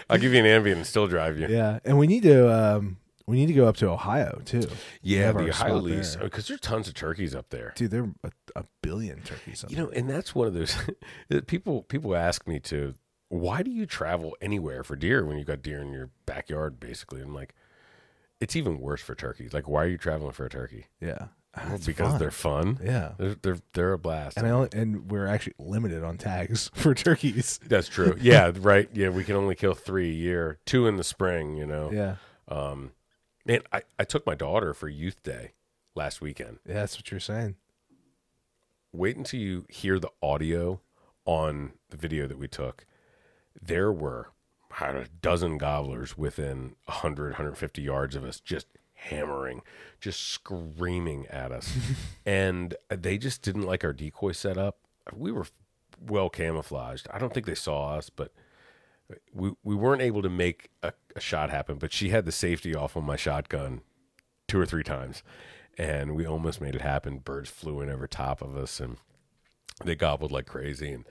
[0.10, 1.46] I'll give you an Ambien and still drive you.
[1.48, 2.96] yeah, and we need to um,
[3.26, 4.68] we need to go up to Ohio too.
[5.02, 6.24] Yeah, the Ohio lease there.
[6.24, 7.72] because there's tons of turkeys up there.
[7.76, 9.62] Dude, there are a, a billion turkeys.
[9.64, 10.76] Up You know, and that's one of those
[11.46, 12.94] people people ask me to.
[13.28, 16.78] Why do you travel anywhere for deer when you got deer in your backyard?
[16.80, 17.54] Basically, I'm like,
[18.40, 19.54] it's even worse for turkeys.
[19.54, 20.86] Like, why are you traveling for a turkey?
[21.00, 22.18] yeah, Ah, Well, it's because fun.
[22.18, 22.78] they're fun.
[22.82, 23.12] yeah.
[23.18, 24.36] They're they're they're a blast.
[24.38, 27.60] And I only, and we're actually limited on tags for turkeys.
[27.66, 28.16] That's true.
[28.20, 28.88] Yeah, right.
[28.94, 31.56] Yeah, we can only kill three a year, two in the spring.
[31.56, 31.90] You know.
[31.92, 32.16] Yeah,
[32.48, 32.92] Um,
[33.44, 35.52] man, I, I took my daughter for Youth Day
[35.94, 36.58] last weekend.
[36.66, 37.56] yeah, that's what you're saying.
[38.92, 40.80] Wait until you hear the audio
[41.24, 42.84] on the video that we took.
[43.60, 44.30] There were
[44.80, 48.66] I don't know, a dozen gobblers within 100, 150 yards of us, just
[49.08, 49.62] hammering,
[50.00, 51.76] just screaming at us.
[52.26, 54.78] and they just didn't like our decoy setup.
[55.14, 55.46] We were
[56.00, 57.06] well camouflaged.
[57.12, 58.32] I don't think they saw us, but
[59.32, 61.76] we we weren't able to make a, a shot happen.
[61.76, 63.82] But she had the safety off on my shotgun
[64.48, 65.22] two or three times,
[65.76, 67.18] and we almost made it happen.
[67.18, 68.96] Birds flew in over top of us, and
[69.84, 70.92] they gobbled like crazy.
[70.92, 71.04] And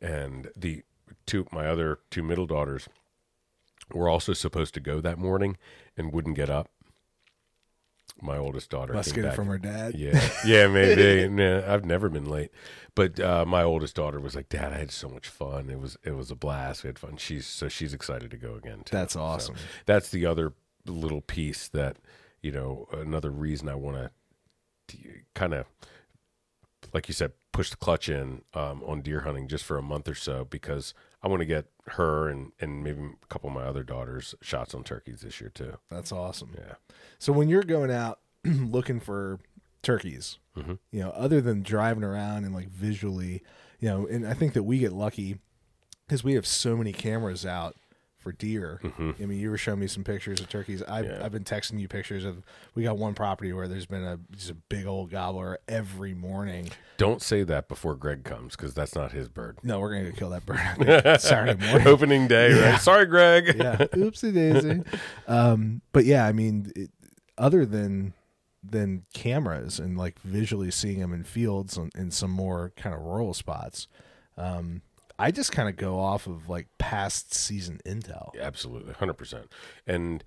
[0.00, 0.82] and the
[1.26, 2.88] two my other two middle daughters
[3.92, 5.56] were also supposed to go that morning
[5.96, 6.68] and wouldn't get up.
[8.22, 9.94] My oldest daughter Must came get it back from her dad.
[9.94, 11.28] yeah, yeah, maybe.
[11.28, 12.50] nah, I've never been late,
[12.94, 15.68] but uh, my oldest daughter was like, "Dad, I had so much fun.
[15.68, 16.82] It was it was a blast.
[16.82, 18.78] We had fun." She's so she's excited to go again.
[18.84, 18.96] Too.
[18.96, 19.56] That's So awesome.
[19.84, 20.54] that's the other
[20.86, 21.98] little piece that
[22.42, 22.88] you know.
[22.92, 23.96] Another reason I want
[24.88, 24.98] to
[25.34, 25.66] kind of,
[26.94, 30.08] like you said, push the clutch in um, on deer hunting just for a month
[30.08, 30.94] or so because
[31.26, 34.74] I want to get her and and maybe a couple of my other daughters shots
[34.76, 35.76] on turkeys this year too.
[35.90, 36.54] That's awesome.
[36.56, 36.74] Yeah.
[37.18, 39.40] So when you're going out looking for
[39.82, 40.78] turkeys, Mhm.
[40.92, 43.42] you know, other than driving around and like visually,
[43.80, 45.38] you know, and I think that we get lucky
[46.06, 47.74] because we have so many cameras out
[48.26, 48.80] for deer.
[48.98, 50.82] I mean, you were showing me some pictures of turkeys.
[50.82, 51.20] I've, Mm-hmm.
[51.20, 51.24] Yeah.
[51.24, 52.42] I've been texting you pictures of.
[52.74, 56.70] We got one property where there's been a just a big old gobbler every morning.
[56.96, 59.58] Don't say that before Greg comes because that's not his bird.
[59.62, 61.86] No, we're gonna go kill that bird I think, Saturday morning.
[61.86, 62.70] Opening day, Yeah.
[62.72, 62.80] right?
[62.80, 63.46] Sorry, Greg.
[63.56, 64.82] yeah, oopsie daisy.
[65.28, 66.90] Um, but yeah, I mean, it,
[67.38, 68.14] other than
[68.68, 73.00] than cameras and like visually seeing them in fields and in some more kind of
[73.02, 73.86] rural spots,
[74.36, 74.82] um,
[75.18, 78.38] I just kind of go off of like past season intel.
[78.40, 79.50] Absolutely, hundred percent.
[79.86, 80.22] And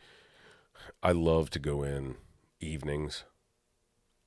[1.03, 2.15] I love to go in
[2.59, 3.23] evenings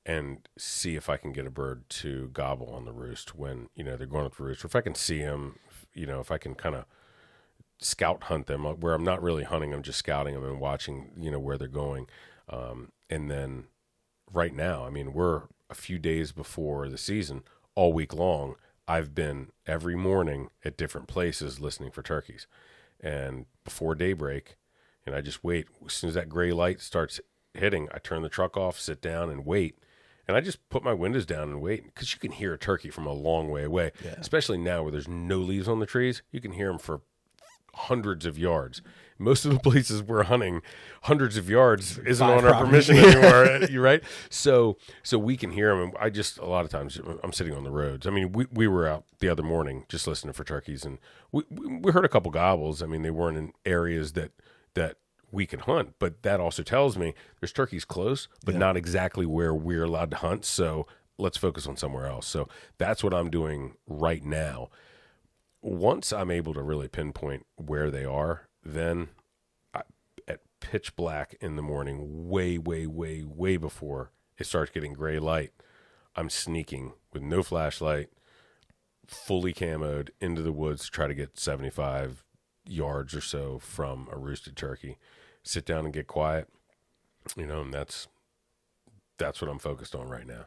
[0.05, 3.83] and see if I can get a bird to gobble on the roost when you
[3.83, 5.59] know they're going up the roost, or if I can see them.
[5.93, 6.85] You know, if I can kind of
[7.79, 11.11] scout hunt them uh, where I'm not really hunting them, just scouting them and watching.
[11.17, 12.07] You know where they're going,
[12.49, 13.65] um, and then
[14.31, 17.43] right now, I mean, we're a few days before the season,
[17.75, 18.55] all week long.
[18.87, 22.47] I've been every morning at different places listening for turkeys.
[22.99, 24.55] And before daybreak,
[25.05, 25.67] and I just wait.
[25.85, 27.19] As soon as that gray light starts
[27.53, 29.77] hitting, I turn the truck off, sit down, and wait.
[30.27, 32.89] And I just put my windows down and wait because you can hear a turkey
[32.89, 34.15] from a long way away, Yeah.
[34.17, 36.21] especially now where there's no leaves on the trees.
[36.31, 37.01] You can hear them for
[37.83, 38.81] hundreds of yards.
[39.19, 40.61] Most of the places we're hunting,
[41.03, 42.87] hundreds of yards isn't Five on our properties.
[42.87, 43.45] permission anymore.
[43.45, 44.03] Eh, you right?
[44.29, 45.89] So so we can hear them.
[45.89, 48.07] And I just a lot of times I'm sitting on the roads.
[48.07, 50.97] I mean, we we were out the other morning just listening for turkeys, and
[51.31, 52.81] we we we heard a couple gobbles.
[52.81, 54.31] I mean, they weren't in areas that
[54.73, 54.97] that
[55.31, 58.59] we can hunt, but that also tells me there's turkeys close, but Yeah.
[58.59, 60.45] not exactly where we're allowed to hunt.
[60.45, 60.85] So
[61.17, 62.27] let's focus on somewhere else.
[62.27, 64.69] So that's what I'm doing right now
[65.63, 69.09] once I'm able to really pinpoint where they are, then
[69.73, 69.83] I,
[70.27, 75.19] at pitch black in the morning, way, way, way, way before it starts getting gray
[75.19, 75.51] light,
[76.15, 78.09] I'm sneaking with no flashlight,
[79.07, 82.25] fully camoed into the woods to try to get 75
[82.65, 84.97] yards or so from a roosted turkey.
[85.43, 86.49] Sit down and get quiet,
[87.35, 88.07] you know, and that's
[89.17, 90.45] that's what I'm focused on right now.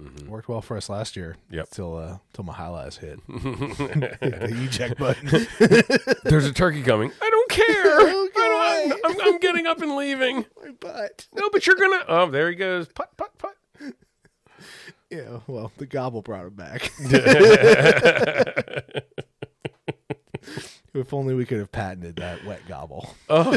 [0.00, 0.28] Yep.
[0.28, 1.36] Worked well for us last year.
[1.46, 1.54] Mm-hmm.
[1.56, 1.70] Yep.
[1.70, 3.20] Till uh, till my highlights hit.
[3.28, 5.46] the eject button.
[6.24, 7.12] There's a turkey coming.
[7.20, 7.66] I don't care.
[8.00, 10.44] I don't, I'm, I'm getting up and leaving.
[10.62, 11.26] my butt.
[11.34, 12.04] No, but you're gonna.
[12.08, 12.88] Oh, there he goes.
[12.88, 13.52] Put, put, put.
[15.10, 15.40] Yeah.
[15.46, 16.90] Well, the gobble brought him back.
[20.94, 23.14] if only we could have patented that wet gobble.
[23.28, 23.56] Oh,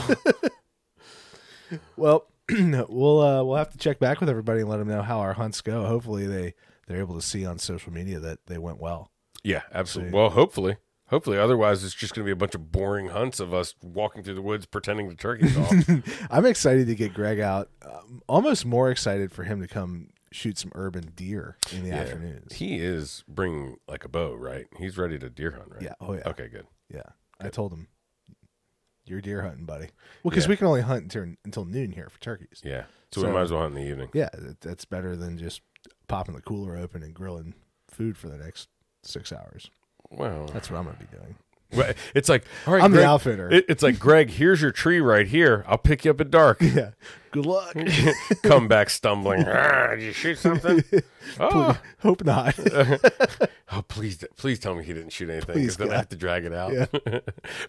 [1.97, 2.27] Well,
[2.89, 5.33] we'll uh, we'll have to check back with everybody and let them know how our
[5.33, 5.85] hunts go.
[5.85, 6.53] Hopefully, they
[6.87, 9.11] they're able to see on social media that they went well.
[9.43, 10.11] yeah, absolutely.
[10.11, 10.15] See.
[10.15, 10.77] Well, hopefully,
[11.07, 11.37] hopefully.
[11.39, 14.41] Otherwise, it's just gonna be a bunch of boring hunts of us walking through the
[14.41, 15.73] woods pretending the turkey's off.
[16.31, 17.69] I'm excited to get Greg out.
[17.83, 21.95] Um, almost more excited for him to come shoot some urban deer in the Yeah.
[22.01, 22.53] afternoons.
[22.53, 24.67] He is bringing like a bow, right?
[24.77, 25.81] He's ready to deer hunt, right?
[25.81, 25.93] Yeah.
[26.01, 26.23] Oh yeah.
[26.27, 26.67] Okay, good.
[26.93, 27.03] Yeah.
[27.39, 27.87] I told him
[29.05, 29.89] you're deer hunting, buddy.
[30.23, 30.49] Well, because Yeah.
[30.49, 32.61] we can only hunt until, until noon here for turkeys.
[32.63, 32.85] Yeah.
[33.11, 34.09] So, So- we might as well hunt in the evening.
[34.13, 35.61] Yeah, that, that's better than just
[36.07, 37.53] popping the cooler open and grilling
[37.89, 38.69] food for the next
[39.03, 39.69] six hours.
[40.11, 41.35] Well, That's what I'm gonna be doing.
[42.13, 42.83] It's like all right.
[42.83, 43.51] I'm Greg, the outfitter.
[43.51, 44.29] it- it's like Greg.
[44.29, 45.63] Here's your tree right here.
[45.67, 46.57] I'll pick you up at dark.
[46.61, 46.91] yeah.
[47.31, 47.75] Good luck.
[48.43, 49.43] Come back stumbling.
[49.47, 50.83] Ah, did you shoot something?
[51.39, 52.57] Oh, Hope not.
[53.71, 56.45] Oh, please, please tell me he didn't shoot anything Please, then I have to drag
[56.45, 56.71] it out.
[56.73, 57.19] Yeah.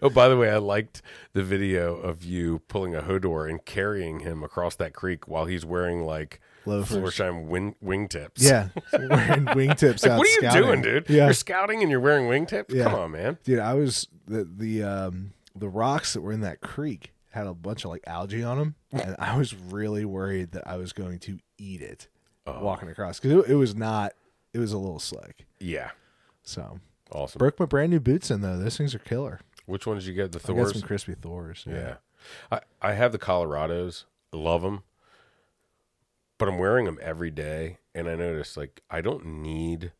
[0.01, 1.01] oh, by the way, I liked
[1.33, 5.65] the video of you pulling a Hodor and carrying him across that creek while he's
[5.65, 6.97] wearing like Loafers.
[6.97, 8.31] Florsheim wing wingtips.
[8.41, 10.17] Yeah, wearing wingtips Like, out.
[10.17, 10.61] what are you scouting.
[10.63, 11.09] doing, dude?
[11.09, 12.73] Yeah, You're scouting and you're wearing wingtips?
[12.73, 12.85] Yeah.
[12.85, 13.37] Come on, man.
[13.43, 13.59] dude.
[13.59, 17.85] I was the the um the rocks that were in that creek had a bunch
[17.85, 21.39] of like algae on them, and I was really worried that I was going to
[21.57, 22.07] eat it
[22.45, 22.63] Oh.
[22.63, 24.13] walking across because it, it was not.
[24.53, 25.45] It was a little slick.
[25.59, 25.91] Yeah.
[26.43, 26.79] So
[27.11, 27.39] Awesome.
[27.39, 28.57] broke my brand new boots in though.
[28.57, 29.39] Those things are killer.
[29.65, 30.31] Which one did you get?
[30.31, 30.79] The I got Thors?
[30.79, 31.65] some Crispi Thors.
[31.67, 31.95] Yeah.
[32.51, 34.05] I, I have the Colorados.
[34.33, 34.83] Love them.
[36.37, 37.77] But I'm wearing them every day.
[37.95, 39.91] And I notice, like, I don't need,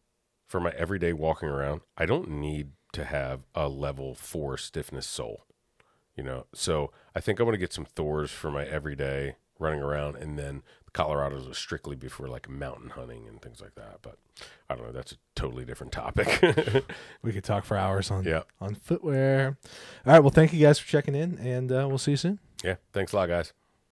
[0.47, 5.45] for my everyday walking around, I don't need to have a level four stiffness sole.
[6.15, 6.45] You know?
[6.53, 10.15] So I think I'm to get some Thors for my everyday running around.
[10.17, 13.99] And then the Colorados will strictly be for, like, mountain hunting and things like that.
[14.03, 14.17] But
[14.69, 14.91] I don't know.
[14.91, 16.27] That's a totally different topic.
[17.23, 18.43] We could talk for hours on yeah.
[18.61, 19.57] on footwear.
[20.05, 20.19] All right.
[20.19, 22.39] Well, thank you guys for checking in, and uh, we'll see you soon.
[22.63, 22.75] Yeah.
[22.93, 23.53] Thanks a lot, guys.